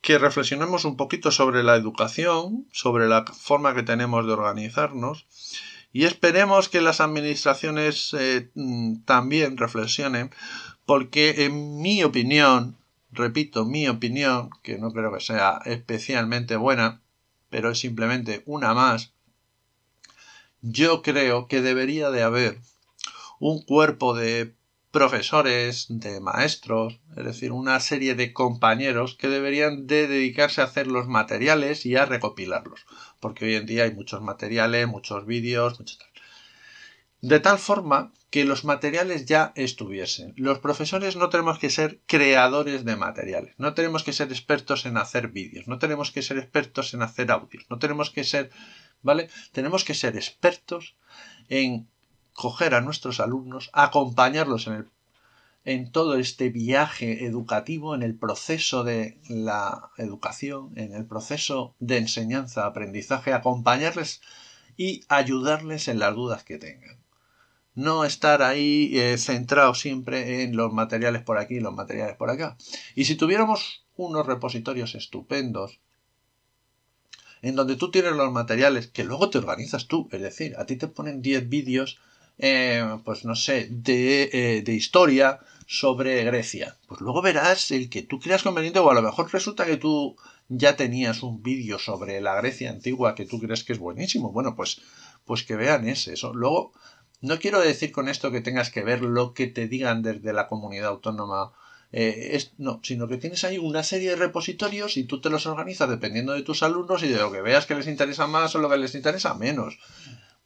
que 0.02 0.18
reflexionemos 0.18 0.86
un 0.86 0.96
poquito 0.96 1.32
sobre 1.32 1.64
la 1.64 1.76
educación, 1.76 2.66
sobre 2.72 3.08
la 3.08 3.26
forma 3.26 3.76
que 3.76 3.84
tenemos 3.84 4.26
de 4.26 4.34
organizarnos 4.34 5.28
y 5.92 6.06
esperemos 6.06 6.70
que 6.70 6.82
las 6.82 7.02
administraciones 7.02 8.16
eh, 8.18 8.50
mm, 8.56 9.04
también 9.04 9.58
reflexionen 9.58 10.32
porque 10.86 11.44
en 11.44 11.82
mi 11.82 12.04
opinión, 12.04 12.78
repito, 13.12 13.66
mi 13.66 13.90
opinión, 13.90 14.50
que 14.64 14.78
no 14.78 14.94
creo 14.94 15.14
que 15.14 15.20
sea 15.20 15.60
especialmente 15.66 16.56
buena, 16.56 17.02
pero 17.50 17.72
es 17.72 17.80
simplemente 17.80 18.44
una 18.46 18.74
más, 18.74 19.12
yo 20.62 21.02
creo 21.02 21.48
que 21.48 21.62
debería 21.62 22.10
de 22.10 22.24
haber 22.24 22.60
un 23.40 23.62
cuerpo 23.64 24.16
de 24.16 24.54
profesores, 24.92 25.88
de 25.90 26.20
maestros, 26.22 27.00
es 27.16 27.26
decir, 27.26 27.52
una 27.52 27.80
serie 27.80 28.16
de 28.16 28.34
compañeros 28.34 29.16
que 29.16 29.28
deberían 29.28 29.86
de 29.86 30.08
dedicarse 30.08 30.62
a 30.62 30.66
hacer 30.66 30.88
los 30.88 31.08
materiales 31.08 31.86
y 31.86 31.96
a 31.96 32.06
recopilarlos, 32.06 32.86
porque 33.20 33.46
hoy 33.46 33.56
en 33.56 33.66
día 33.66 33.84
hay 33.84 33.94
muchos 33.94 34.22
materiales, 34.22 34.88
muchos 34.88 35.26
vídeos, 35.26 35.80
mucho 35.80 35.98
tal. 35.98 36.08
De 37.22 37.40
tal 37.40 37.58
forma 37.58 38.14
que 38.30 38.46
los 38.46 38.66
materiales 38.66 39.26
ya 39.26 39.54
estuviesen. 39.56 40.34
Los 40.36 40.60
profesores 40.60 41.16
no 41.16 41.30
tenemos 41.30 41.60
que 41.60 41.70
ser 41.70 42.02
creadores 42.06 42.84
de 42.86 42.96
materiales, 42.96 43.56
no 43.58 43.74
tenemos 43.74 44.04
que 44.04 44.14
ser 44.14 44.32
expertos 44.32 44.86
en 44.86 44.98
hacer 44.98 45.30
vídeos, 45.30 45.68
no 45.68 45.80
tenemos 45.80 46.12
que 46.12 46.22
ser 46.22 46.38
expertos 46.38 46.94
en 46.94 47.02
hacer 47.02 47.32
audios, 47.32 47.66
no 47.70 47.80
tenemos 47.80 48.12
que 48.12 48.24
ser, 48.24 48.52
¿vale? 49.02 49.30
Tenemos 49.52 49.84
que 49.84 49.94
ser 49.94 50.16
expertos 50.16 50.96
en 51.50 51.90
coger 52.38 52.76
a 52.76 52.82
nuestros 52.82 53.20
alumnos, 53.20 53.72
acompañarlos 53.74 54.68
en, 54.68 54.74
el, 54.74 54.90
en 55.66 55.92
todo 55.92 56.18
este 56.18 56.50
viaje 56.50 57.26
educativo, 57.26 57.96
en 57.96 58.04
el 58.04 58.14
proceso 58.14 58.84
de 58.84 59.18
la 59.28 59.90
educación, 59.98 60.72
en 60.76 60.94
el 60.94 61.04
proceso 61.04 61.74
de 61.80 61.98
enseñanza, 61.98 62.68
aprendizaje, 62.68 63.34
acompañarles 63.34 64.22
y 64.78 65.04
ayudarles 65.10 65.88
en 65.88 65.98
las 65.98 66.14
dudas 66.14 66.44
que 66.44 66.60
tengan. 66.60 67.00
No 67.74 68.06
estar 68.06 68.44
ahí 68.44 68.92
eh, 69.00 69.18
centrado 69.18 69.74
siempre 69.74 70.44
en 70.44 70.56
los 70.56 70.72
materiales 70.72 71.24
por 71.24 71.40
aquí 71.40 71.56
y 71.56 71.60
los 71.60 71.74
materiales 71.74 72.18
por 72.18 72.30
acá. 72.30 72.56
Y 72.94 73.06
si 73.06 73.16
tuviéramos 73.16 73.84
unos 73.96 74.28
repositorios 74.28 74.94
estupendos, 74.94 75.80
en 77.42 77.56
donde 77.56 77.78
tú 77.78 77.90
tienes 77.90 78.14
los 78.14 78.32
materiales 78.32 78.86
que 78.86 79.04
luego 79.04 79.32
te 79.32 79.40
organizas 79.40 79.88
tú, 79.88 80.08
es 80.12 80.22
decir, 80.22 80.56
a 80.60 80.68
ti 80.68 80.76
te 80.76 80.88
ponen 80.88 81.24
10 81.24 81.50
vídeos 81.50 82.00
eh, 82.40 83.00
pues 83.04 83.26
no 83.26 83.36
sé, 83.36 83.68
de, 83.70 84.30
eh, 84.32 84.62
de, 84.62 84.74
historia 84.74 85.40
sobre 85.66 86.24
Grecia. 86.24 86.78
Pues 86.88 87.02
luego 87.02 87.22
verás 87.22 87.72
el 87.72 87.90
que 87.90 88.04
tú 88.04 88.20
creas 88.20 88.44
conveniente 88.44 88.80
o 88.80 88.90
a 88.90 88.94
lo 88.94 89.02
mejor 89.02 89.32
resulta 89.32 89.66
que 89.66 89.78
tú 89.78 90.16
ya 90.50 90.76
tenías 90.76 91.24
un 91.24 91.42
vídeo 91.44 91.80
sobre 91.80 92.22
la 92.22 92.36
Grecia 92.36 92.70
antigua 92.70 93.16
que 93.16 93.26
tú 93.26 93.40
crees 93.40 93.64
que 93.64 93.74
es 93.74 93.80
buenísimo. 93.80 94.32
Bueno, 94.32 94.56
pues, 94.56 94.82
pues 95.26 95.44
que 95.44 95.56
vean 95.56 95.88
ese. 95.88 96.14
Eso. 96.14 96.34
Luego, 96.34 96.74
no 97.22 97.40
quiero 97.40 97.60
decir 97.60 97.92
con 97.92 98.08
esto 98.08 98.32
que 98.32 98.42
tengas 98.42 98.70
que 98.70 98.84
ver 98.84 99.02
lo 99.02 99.34
que 99.34 99.48
te 99.48 99.68
digan 99.68 100.04
desde 100.04 100.34
la 100.34 100.48
comunidad 100.48 100.90
autónoma. 100.90 101.54
Eh, 101.92 102.32
es, 102.34 102.52
no, 102.58 102.82
sino 102.84 103.08
que 103.08 103.18
tienes 103.18 103.44
ahí 103.44 103.58
una 103.58 103.82
serie 103.82 104.10
de 104.10 104.16
repositorios 104.18 104.98
y 104.98 105.06
tú 105.06 105.22
te 105.22 105.30
los 105.30 105.46
organizas 105.46 105.90
dependiendo 105.90 106.34
de 106.34 106.44
tus 106.44 106.62
alumnos 106.62 107.02
y 107.02 107.08
de 107.08 107.18
lo 107.18 107.32
que 107.32 107.42
veas 107.42 107.66
que 107.66 107.76
les 107.76 107.88
interesa 107.88 108.28
más 108.28 108.54
o 108.56 108.60
lo 108.60 108.70
que 108.70 108.78
les 108.78 108.94
interesa 108.94 109.34
menos. 109.34 109.80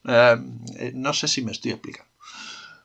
Eh, 0.06 0.38
eh, 0.78 0.92
no 0.96 1.14
sé 1.14 1.28
si 1.28 1.42
me 1.42 1.52
estoy 1.52 1.72
explicando. 1.72 2.10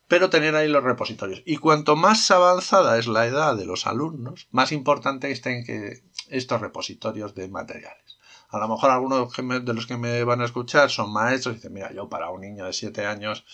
Pero 0.08 0.30
tener 0.30 0.54
ahí 0.54 0.68
los 0.68 0.84
repositorios. 0.84 1.42
Y 1.44 1.56
cuanto 1.56 1.96
más 1.96 2.30
avanzada 2.30 2.98
es 2.98 3.08
la 3.08 3.26
edad 3.26 3.56
de 3.56 3.66
los 3.66 3.86
alumnos, 3.86 4.46
más 4.52 4.70
importante 4.70 5.30
estén 5.30 5.64
que 5.64 6.02
estos 6.28 6.60
repositorios 6.60 7.34
de 7.34 7.48
materiales. 7.48 8.18
A 8.48 8.58
lo 8.58 8.68
mejor 8.68 8.90
algunos 8.90 9.32
de 9.36 9.74
los 9.74 9.86
que 9.86 9.96
me 9.96 10.22
van 10.22 10.40
a 10.40 10.44
escuchar 10.44 10.90
son 10.90 11.12
maestros 11.12 11.54
y 11.54 11.56
dicen, 11.56 11.72
mira, 11.72 11.92
yo 11.92 12.08
para 12.08 12.30
un 12.30 12.42
niño 12.42 12.64
de 12.64 12.72
7 12.72 13.04
años 13.04 13.44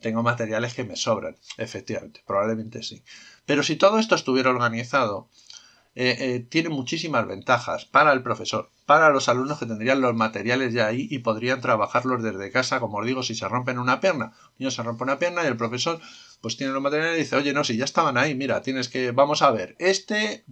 tengo 0.00 0.24
materiales 0.24 0.74
que 0.74 0.84
me 0.84 0.96
sobran. 0.96 1.36
Efectivamente, 1.56 2.22
probablemente 2.26 2.82
sí. 2.82 3.04
Pero 3.46 3.62
si 3.62 3.76
todo 3.76 3.98
esto 4.00 4.16
estuviera 4.16 4.50
organizado 4.50 5.28
eh, 5.94 6.16
eh, 6.18 6.46
tiene 6.48 6.70
muchísimas 6.70 7.26
ventajas 7.26 7.84
para 7.84 8.12
el 8.12 8.22
profesor, 8.22 8.70
para 8.86 9.10
los 9.10 9.28
alumnos 9.28 9.58
que 9.58 9.66
tendrían 9.66 10.00
los 10.00 10.14
materiales 10.14 10.72
ya 10.72 10.86
ahí 10.86 11.06
y 11.10 11.18
podrían 11.18 11.60
trabajarlos 11.60 12.22
desde 12.22 12.50
casa, 12.50 12.80
como 12.80 12.98
os 12.98 13.06
digo, 13.06 13.22
si 13.22 13.34
se 13.34 13.46
rompen 13.46 13.78
una 13.78 14.00
pierna. 14.00 14.32
Un 14.52 14.54
niño 14.58 14.70
se 14.70 14.82
rompe 14.82 15.04
una 15.04 15.18
pierna 15.18 15.44
y 15.44 15.48
el 15.48 15.56
profesor 15.56 16.00
pues 16.40 16.56
tiene 16.56 16.72
los 16.72 16.82
materiales 16.82 17.18
y 17.18 17.22
dice, 17.22 17.36
oye, 17.36 17.52
no, 17.52 17.62
si 17.62 17.76
ya 17.76 17.84
estaban 17.84 18.16
ahí, 18.16 18.34
mira, 18.34 18.62
tienes 18.62 18.88
que, 18.88 19.10
vamos 19.10 19.42
a 19.42 19.50
ver, 19.50 19.76
este 19.78 20.44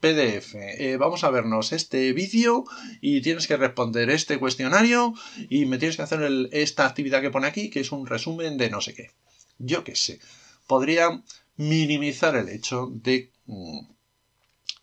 PDF, 0.00 0.54
eh, 0.54 0.96
vamos 0.98 1.24
a 1.24 1.30
vernos 1.30 1.72
este 1.72 2.12
vídeo 2.12 2.64
y 3.00 3.22
tienes 3.22 3.48
que 3.48 3.56
responder 3.56 4.08
este 4.10 4.38
cuestionario 4.38 5.14
y 5.50 5.66
me 5.66 5.78
tienes 5.78 5.96
que 5.96 6.02
hacer 6.02 6.48
esta 6.52 6.86
actividad 6.86 7.22
que 7.22 7.30
pone 7.30 7.48
aquí, 7.48 7.70
que 7.70 7.80
es 7.80 7.90
un 7.90 8.06
resumen 8.06 8.56
de 8.56 8.70
no 8.70 8.80
sé 8.80 8.94
qué. 8.94 9.10
Yo 9.58 9.82
qué 9.82 9.96
sé. 9.96 10.20
Podría 10.66 11.22
minimizar 11.56 12.36
el 12.36 12.50
hecho 12.50 12.90
de 12.92 13.32
mm, 13.46 13.95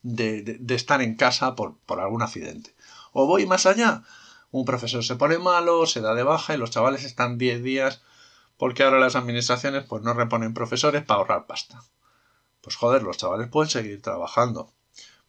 de, 0.03 0.59
estar 0.69 1.01
en 1.01 1.15
casa 1.15 1.55
por, 1.55 1.77
algún 1.87 2.21
accidente. 2.21 2.75
O 3.11 3.25
voy 3.25 3.45
más 3.45 3.65
allá, 3.65 4.03
un 4.51 4.65
profesor 4.65 5.03
se 5.03 5.15
pone 5.15 5.39
malo, 5.39 5.85
se 5.85 6.01
da 6.01 6.13
de 6.13 6.23
baja 6.23 6.53
y 6.53 6.57
los 6.57 6.71
chavales 6.71 7.03
están 7.03 7.37
10 7.37 7.63
días 7.63 8.01
porque 8.57 8.83
ahora 8.83 8.99
las 8.99 9.15
administraciones 9.15 9.83
pues 9.85 10.03
no 10.03 10.13
reponen 10.13 10.53
profesores 10.53 11.03
para 11.03 11.19
ahorrar 11.19 11.47
pasta. 11.47 11.83
Pues 12.61 12.75
joder, 12.75 13.03
los 13.03 13.17
chavales 13.17 13.49
pueden 13.49 13.69
seguir 13.69 14.01
trabajando. 14.01 14.71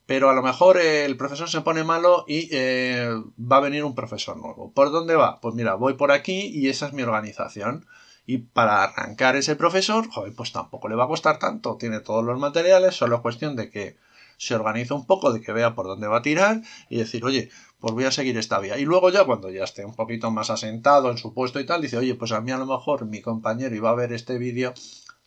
Pero 0.07 0.29
a 0.29 0.35
lo 0.35 0.43
mejor 0.43 0.77
el 0.77 1.17
profesor 1.17 1.49
se 1.49 1.63
pone 1.63 1.83
malo 1.83 2.25
y 2.29 2.49
eh, 2.53 3.09
va 3.41 3.57
a 3.57 3.61
venir 3.61 3.85
un 3.85 3.95
profesor 3.95 4.37
nuevo. 4.37 4.71
¿Por 4.73 4.91
dónde 4.91 5.17
va? 5.17 5.41
Pues 5.41 5.55
mira, 5.55 5.75
voy 5.75 5.95
por 5.95 6.13
aquí 6.13 6.51
y 6.53 6.69
esa 6.69 6.87
es 6.87 6.93
mi 6.93 7.03
organización. 7.03 7.87
Y 8.27 8.39
para 8.39 8.85
arrancar 8.85 9.37
ese 9.37 9.57
profesor, 9.57 10.09
joder, 10.11 10.35
pues 10.35 10.53
tampoco 10.53 10.89
le 10.89 10.95
va 10.95 11.05
a 11.05 11.09
costar 11.09 11.39
tanto. 11.39 11.77
Tiene 11.79 12.01
todos 12.01 12.25
los 12.25 12.39
materiales, 12.39 12.95
solo 12.95 13.17
es 13.17 13.23
cuestión 13.23 13.57
de 13.57 13.71
que 13.71 13.97
se 14.37 14.55
organiza 14.55 14.95
un 14.95 15.07
poco, 15.07 15.33
de 15.33 15.41
que 15.41 15.53
vea 15.53 15.75
por 15.75 15.87
dónde 15.87 16.07
va 16.07 16.19
a 16.19 16.23
tirar 16.23 16.63
y 16.89 16.99
decir, 16.99 17.25
oye, 17.25 17.51
pues 17.81 17.95
voy 17.95 18.05
a 18.05 18.11
seguir 18.11 18.37
esta 18.39 18.59
vía. 18.59 18.79
Y 18.79 18.85
luego 18.85 19.11
ya 19.11 19.25
cuando 19.25 19.51
ya 19.51 19.65
esté 19.65 19.85
un 19.85 19.95
poquito 19.95 20.31
más 20.31 20.51
asentado 20.51 21.11
en 21.11 21.19
su 21.19 21.35
puesto 21.35 21.61
y 21.61 21.67
tal, 21.67 21.83
dice, 21.83 21.99
oye, 21.99 22.15
pues 22.15 22.33
a 22.33 22.41
mí 22.41 22.51
a 22.51 22.59
lo 22.59 22.67
mejor 22.67 23.07
mi 23.07 23.21
compañero 23.21 23.75
iba 23.75 23.91
a 23.91 23.95
ver 23.95 24.13
este 24.13 24.39
vídeo 24.39 24.75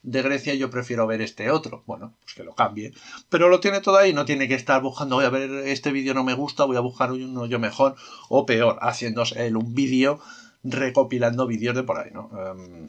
de 0.03 0.21
Grecia 0.21 0.53
yo 0.53 0.69
prefiero 0.69 1.05
ver 1.05 1.21
este 1.21 1.51
otro. 1.51 1.83
Bueno, 1.85 2.15
pues 2.21 2.33
que 2.33 2.43
lo 2.43 2.55
cambie. 2.55 2.93
Pero 3.29 3.49
lo 3.49 3.59
tiene 3.59 3.81
todo 3.81 3.97
ahí, 3.97 4.13
no 4.13 4.25
tiene 4.25 4.47
que 4.47 4.55
estar 4.55 4.81
buscando, 4.81 5.17
voy 5.17 5.25
a 5.25 5.29
ver 5.29 5.51
este 5.67 5.91
vídeo 5.91 6.13
no 6.13 6.23
me 6.23 6.33
gusta, 6.33 6.65
voy 6.65 6.77
a 6.77 6.81
buscar 6.81 7.11
uno 7.11 7.45
yo 7.45 7.59
mejor 7.59 7.95
o 8.29 8.45
peor, 8.45 8.79
haciéndose 8.81 9.47
él 9.47 9.57
un 9.57 9.73
vídeo 9.73 10.19
recopilando 10.63 11.45
vídeos 11.47 11.75
de 11.75 11.83
por 11.83 11.99
ahí, 11.99 12.11
¿no? 12.11 12.29
Em, 12.39 12.87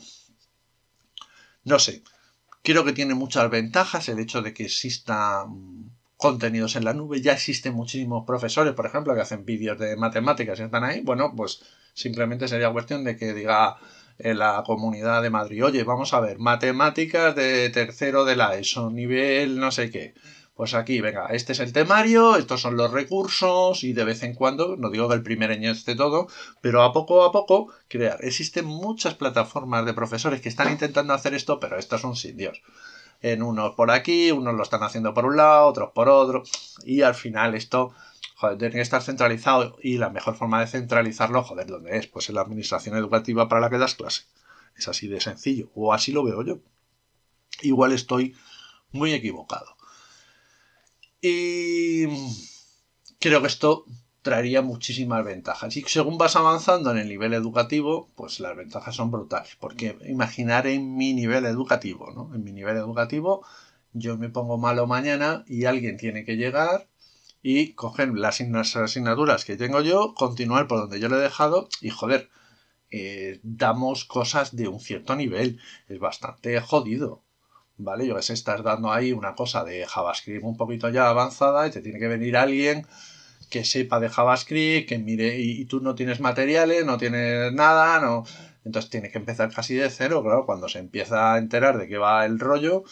no 1.64 1.78
sé. 1.78 2.02
Creo 2.62 2.84
que 2.84 2.92
tiene 2.92 3.14
muchas 3.14 3.50
ventajas 3.50 4.08
el 4.08 4.18
hecho 4.18 4.42
de 4.42 4.52
que 4.54 4.64
existan 4.64 5.90
contenidos 6.18 6.76
en 6.76 6.84
la 6.84 6.92
nube. 6.92 7.22
Ya 7.22 7.32
existen 7.32 7.72
muchísimos 7.72 8.26
profesores, 8.26 8.74
por 8.74 8.84
ejemplo, 8.84 9.14
que 9.14 9.22
hacen 9.22 9.46
vídeos 9.46 9.78
de 9.78 9.96
matemáticas 9.96 10.60
y 10.60 10.64
están 10.64 10.84
ahí. 10.84 11.00
Bueno, 11.00 11.32
pues 11.34 11.62
simplemente 11.94 12.48
sería 12.48 12.70
cuestión 12.70 13.04
de 13.04 13.16
que 13.16 13.32
diga 13.32 13.78
en 14.18 14.38
la 14.38 14.62
comunidad 14.66 15.22
de 15.22 15.30
Madrid, 15.30 15.64
oye, 15.64 15.84
vamos 15.84 16.12
a 16.12 16.20
ver, 16.20 16.38
matemáticas 16.38 17.36
de 17.36 17.70
tercero 17.70 18.24
de 18.24 18.34
la 18.34 18.56
ESO, 18.56 18.90
nivel 18.90 19.60
no 19.60 19.70
sé 19.70 19.90
qué. 19.90 20.12
Pues 20.56 20.74
aquí, 20.74 21.00
venga, 21.00 21.26
este 21.26 21.52
es 21.52 21.60
el 21.60 21.72
temario, 21.72 22.34
estos 22.34 22.60
son 22.62 22.76
los 22.76 22.90
recursos 22.90 23.84
y 23.84 23.92
de 23.92 24.02
vez 24.02 24.24
en 24.24 24.34
cuando, 24.34 24.76
no 24.76 24.90
digo 24.90 25.08
que 25.08 25.14
el 25.14 25.22
primer 25.22 25.52
año 25.52 25.70
esté 25.70 25.94
todo, 25.94 26.26
pero 26.60 26.82
a 26.82 26.92
poco 26.92 27.22
a 27.24 27.30
poco 27.30 27.68
crear. 27.86 28.18
Existen 28.24 28.64
muchas 28.64 29.14
plataformas 29.14 29.86
de 29.86 29.94
profesores 29.94 30.40
que 30.40 30.48
están 30.48 30.72
intentando 30.72 31.14
hacer 31.14 31.34
esto, 31.34 31.60
pero 31.60 31.78
estos 31.78 32.00
son 32.00 32.16
sin 32.16 32.36
Dios. 32.36 32.60
En 33.20 33.42
unos 33.42 33.74
por 33.74 33.90
aquí, 33.90 34.30
unos 34.30 34.54
lo 34.54 34.62
están 34.62 34.82
haciendo 34.82 35.12
por 35.12 35.24
un 35.24 35.36
lado, 35.36 35.66
otros 35.66 35.90
por 35.92 36.08
otro, 36.08 36.44
y 36.84 37.02
al 37.02 37.14
final 37.14 37.54
esto, 37.54 37.92
joder, 38.36 38.58
tiene 38.58 38.74
que 38.74 38.80
estar 38.80 39.02
centralizado 39.02 39.76
y 39.82 39.98
la 39.98 40.10
mejor 40.10 40.36
forma 40.36 40.60
de 40.60 40.68
centralizarlo, 40.68 41.42
joder, 41.42 41.66
¿dónde 41.66 41.96
es? 41.96 42.06
Pues 42.06 42.28
en 42.28 42.36
la 42.36 42.42
administración 42.42 42.96
educativa 42.96 43.48
para 43.48 43.60
la 43.60 43.70
que 43.70 43.78
das 43.78 43.96
clase. 43.96 44.22
Es 44.76 44.86
así 44.86 45.08
de 45.08 45.20
sencillo, 45.20 45.70
o 45.74 45.92
así 45.92 46.12
lo 46.12 46.22
veo 46.22 46.42
yo. 46.42 46.58
Igual 47.62 47.92
estoy 47.92 48.36
muy 48.92 49.12
equivocado. 49.12 49.76
Y 51.20 52.06
creo 53.18 53.40
que 53.40 53.48
esto 53.48 53.84
traería 54.28 54.60
muchísimas 54.60 55.24
ventajas. 55.24 55.74
Y 55.78 55.82
según 55.86 56.18
vas 56.18 56.36
avanzando 56.36 56.90
en 56.90 56.98
el 56.98 57.08
nivel 57.08 57.32
educativo, 57.32 58.10
pues 58.14 58.40
las 58.40 58.54
ventajas 58.54 58.94
son 58.94 59.10
brutales. 59.10 59.56
Porque 59.58 59.96
imaginar 60.06 60.66
en 60.66 60.96
mi 60.98 61.14
nivel 61.14 61.46
educativo, 61.46 62.12
¿no? 62.14 62.34
En 62.34 62.44
mi 62.44 62.52
nivel 62.52 62.76
educativo, 62.76 63.42
yo 63.94 64.18
me 64.18 64.28
pongo 64.28 64.58
malo 64.58 64.86
mañana 64.86 65.44
y 65.46 65.64
alguien 65.64 65.96
tiene 65.96 66.26
que 66.26 66.36
llegar 66.36 66.88
y 67.42 67.72
coger 67.72 68.10
las 68.10 68.42
asignaturas 68.76 69.46
que 69.46 69.56
tengo 69.56 69.80
yo, 69.80 70.12
continuar 70.14 70.66
por 70.66 70.80
donde 70.80 71.00
yo 71.00 71.08
lo 71.08 71.18
he 71.18 71.22
dejado 71.22 71.70
y 71.80 71.88
joder, 71.88 72.28
eh, 72.90 73.40
damos 73.42 74.04
cosas 74.04 74.54
de 74.54 74.68
un 74.68 74.80
cierto 74.80 75.16
nivel. 75.16 75.58
Es 75.88 75.98
bastante 76.00 76.60
jodido. 76.60 77.22
¿vale? 77.78 78.06
Yo 78.06 78.14
que 78.14 78.22
sé, 78.22 78.34
estás 78.34 78.62
dando 78.62 78.92
ahí 78.92 79.12
una 79.12 79.34
cosa 79.34 79.64
de 79.64 79.86
JavaScript 79.86 80.44
un 80.44 80.58
poquito 80.58 80.90
ya 80.90 81.08
avanzada 81.08 81.66
y 81.66 81.70
te 81.70 81.80
tiene 81.80 81.98
que 81.98 82.08
venir 82.08 82.36
alguien 82.36 82.86
que 83.50 83.64
sepa 83.64 84.00
de 84.00 84.08
JavaScript, 84.08 84.88
que 84.88 84.98
mire, 84.98 85.38
y, 85.40 85.64
tú 85.66 85.80
no 85.80 85.94
tienes 85.94 86.20
materiales, 86.20 86.84
no 86.84 86.98
tienes 86.98 87.52
nada, 87.52 88.00
no. 88.00 88.24
Entonces 88.64 88.90
tiene 88.90 89.10
que 89.10 89.18
empezar 89.18 89.52
casi 89.52 89.74
de 89.74 89.88
cero, 89.90 90.22
claro, 90.22 90.46
cuando 90.46 90.68
se 90.68 90.78
empieza 90.78 91.34
a 91.34 91.38
enterar 91.38 91.78
de 91.78 91.88
qué 91.88 91.98
va 91.98 92.26
el 92.26 92.38
rollo, 92.38 92.84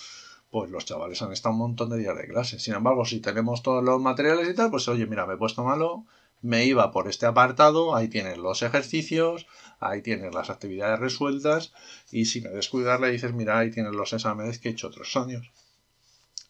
pues 0.51 0.71
los 0.71 0.85
chavales 0.85 1.21
han 1.23 1.33
estado 1.33 1.55
un 1.55 1.61
montón 1.61 1.91
de 1.91 1.99
días 1.99 2.17
de 2.17 2.29
clase. 2.29 2.59
Sin 2.59 2.75
embargo, 2.75 3.05
si 3.05 3.21
tenemos 3.21 3.63
todos 3.63 3.85
los 3.85 4.01
materiales 4.01 4.49
y 4.49 4.55
tal, 4.55 4.71
pues 4.71 4.89
oye, 4.89 5.07
mira, 5.07 5.27
me 5.27 5.35
he 5.35 5.37
puesto 5.37 5.65
malo, 5.65 6.07
me 6.43 6.65
iba 6.65 6.91
por 6.93 7.09
este 7.09 7.27
apartado, 7.27 7.95
ahí 7.95 8.09
tienes 8.09 8.39
los 8.39 8.63
ejercicios, 8.63 9.47
ahí 9.81 10.03
tienes 10.03 10.35
las 10.35 10.51
actividades 10.51 10.99
resueltas 10.99 11.73
y 12.11 12.27
si 12.27 12.41
me 12.41 12.51
descuidas 12.51 13.01
le 13.01 13.11
dices, 13.11 13.33
mira, 13.35 13.59
ahí 13.59 13.71
tienes 13.71 13.93
los 13.93 14.13
exámenes 14.13 14.59
que 14.59 14.69
he 14.69 14.73
hecho 14.73 14.89
otros 14.89 15.17
años. 15.17 15.51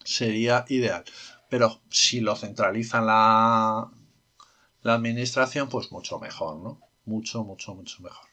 Sería 0.04 0.64
ideal. 0.68 1.04
Pero 1.48 1.80
si 1.90 2.20
lo 2.20 2.36
centraliza 2.36 3.00
la, 3.00 3.90
la 4.82 4.94
administración, 4.94 5.68
pues 5.68 5.92
mucho 5.92 6.18
mejor, 6.18 6.58
¿no? 6.58 6.80
Mucho, 7.04 7.44
mucho, 7.44 7.74
mucho 7.74 8.02
mejor. 8.02 8.26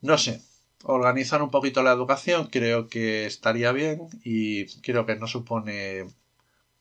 No 0.00 0.18
sé, 0.18 0.42
organizar 0.84 1.42
un 1.42 1.50
poquito 1.50 1.82
la 1.82 1.92
educación 1.92 2.48
creo 2.48 2.88
que 2.88 3.26
estaría 3.26 3.72
bien 3.72 4.08
y 4.24 4.66
creo 4.80 5.06
que 5.06 5.16
no 5.16 5.26
supone 5.26 6.06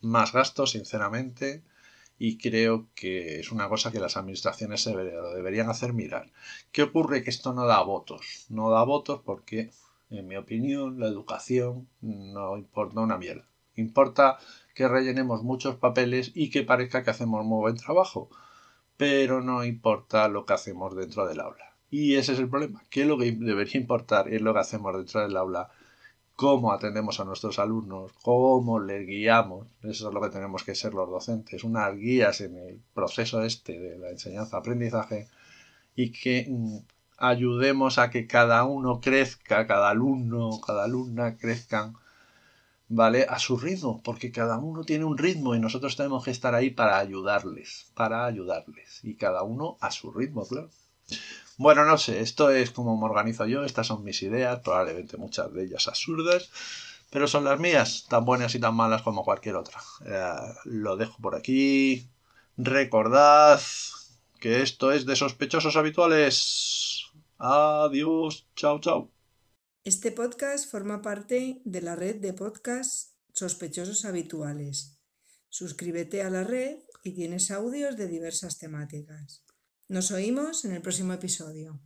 más 0.02 0.34
gastos, 0.34 0.72
sinceramente 0.72 1.64
y 2.24 2.38
creo 2.38 2.88
que 2.94 3.40
es 3.40 3.52
una 3.52 3.68
cosa 3.68 3.92
que 3.92 4.00
las 4.00 4.16
administraciones 4.16 4.86
deberían 4.86 5.72
hacer 5.72 5.92
mirar. 5.92 6.30
¿Qué 6.72 6.84
ocurre? 6.84 7.24
Que 7.24 7.32
esto 7.32 7.52
no 7.52 7.66
da 7.66 7.82
votos. 7.82 8.46
No 8.50 8.70
da 8.70 8.84
votos 8.84 9.22
porque, 9.26 9.72
en 10.12 10.28
mi 10.28 10.36
opinión, 10.36 11.00
la 11.00 11.08
educación 11.08 11.90
no 12.02 12.58
importa 12.58 13.00
una 13.00 13.18
mierda. 13.18 13.48
Importa 13.76 14.38
que 14.76 14.88
rellenemos 14.88 15.44
muchos 15.44 15.76
papeles 15.76 16.32
y 16.36 16.50
que 16.50 16.64
parezca 16.64 17.04
que 17.04 17.12
hacemos 17.12 17.46
muy 17.46 17.60
buen 17.60 17.76
trabajo, 17.76 18.30
pero 18.98 19.42
no 19.42 19.64
importa 19.64 20.28
lo 20.28 20.46
que 20.46 20.54
hacemos 20.54 20.96
dentro 20.96 21.28
del 21.28 21.40
aula. 21.40 21.76
Y 21.90 22.16
ese 22.16 22.34
es 22.34 22.40
el 22.40 22.50
problema, 22.50 22.84
que 22.90 23.06
lo 23.06 23.18
que 23.18 23.32
debería 23.32 23.80
importar 23.80 24.34
es 24.34 24.42
lo 24.42 24.54
que 24.54 24.60
hacemos 24.60 24.96
dentro 24.96 25.22
del 25.22 25.36
aula 25.36 25.70
cómo 26.42 26.72
atendemos 26.74 27.20
a 27.20 27.24
nuestros 27.24 27.60
alumnos, 27.60 28.14
cómo 28.24 28.80
les 28.80 29.06
guiamos. 29.06 29.68
Eso 29.84 30.08
es 30.08 30.14
lo 30.14 30.20
que 30.22 30.30
tenemos 30.30 30.64
que 30.64 30.74
ser 30.74 30.92
los 30.96 31.08
docentes, 31.08 31.64
unas 31.64 31.96
guías 31.96 32.42
en 32.42 32.58
el 32.58 32.82
proceso 32.96 33.44
este 33.44 33.80
de 33.80 34.00
la 34.00 34.10
enseñanza-aprendizaje 34.10 35.28
y 35.96 36.12
que 36.12 36.48
mm, 36.50 36.78
ayudemos 37.18 38.00
a 38.00 38.10
que 38.10 38.26
cada 38.26 38.64
uno 38.64 39.02
crezca, 39.02 39.68
cada 39.68 39.92
alumno, 39.92 40.60
cada 40.66 40.86
alumna 40.86 41.38
crezcan, 41.38 41.94
¿vale? 42.92 43.26
A 43.30 43.40
su 43.40 43.58
ritmo, 43.58 44.02
porque 44.04 44.32
cada 44.32 44.58
uno 44.58 44.84
tiene 44.84 45.06
un 45.06 45.18
ritmo 45.18 45.56
y 45.56 45.60
nosotros 45.60 45.96
tenemos 45.96 46.26
que 46.26 46.32
estar 46.32 46.54
ahí 46.54 46.70
para 46.70 47.00
ayudarles, 47.00 47.90
para 47.96 48.26
ayudarles, 48.26 49.00
y 49.04 49.16
cada 49.16 49.44
uno 49.44 49.78
a 49.80 49.92
su 49.92 50.12
ritmo, 50.12 50.46
claro. 50.46 50.70
Bueno, 51.58 51.86
no 51.86 51.98
sé, 51.98 52.20
esto 52.22 52.50
es 52.50 52.72
como 52.72 52.98
me 52.98 53.06
organizo 53.06 53.46
yo, 53.46 53.64
estas 53.64 53.88
son 53.88 54.04
mis 54.04 54.22
ideas, 54.24 54.60
probablemente 54.60 55.18
muchas 55.18 55.54
de 55.54 55.64
ellas 55.64 55.88
absurdas, 55.88 56.50
pero 57.10 57.28
son 57.28 57.46
las 57.46 57.60
mías, 57.60 58.06
tan 58.10 58.26
buenas 58.26 58.56
y 58.56 58.60
tan 58.60 58.76
malas 58.76 59.04
como 59.04 59.24
cualquier 59.24 59.56
otra. 59.56 59.80
Eh, 60.06 60.54
lo 60.66 60.98
dejo 60.98 61.18
por 61.22 61.36
aquí. 61.36 62.08
Recordad 62.58 63.62
que 64.40 64.62
esto 64.62 64.92
es 64.92 65.06
de 65.06 65.16
sospechosos 65.16 65.76
habituales. 65.78 67.06
Adiós, 67.38 68.48
chao, 68.56 68.80
chao. 68.80 69.21
Este 69.84 70.12
podcast 70.12 70.70
forma 70.70 71.02
parte 71.02 71.60
de 71.66 71.82
la 71.82 71.96
red 71.96 72.18
de 72.18 72.34
podcasts 72.34 73.16
sospechosos 73.34 74.06
habituales. 74.06 75.00
Suscríbete 75.50 76.22
a 76.22 76.30
la 76.30 76.44
red 76.44 76.78
y 77.04 77.16
tienes 77.16 77.50
audios 77.50 77.98
de 77.98 78.08
diversas 78.08 78.60
temáticas. 78.60 79.44
Nos 79.88 80.12
oímos 80.12 80.66
en 80.66 80.74
el 80.74 80.84
próximo 80.84 81.14
episodio. 81.14 81.82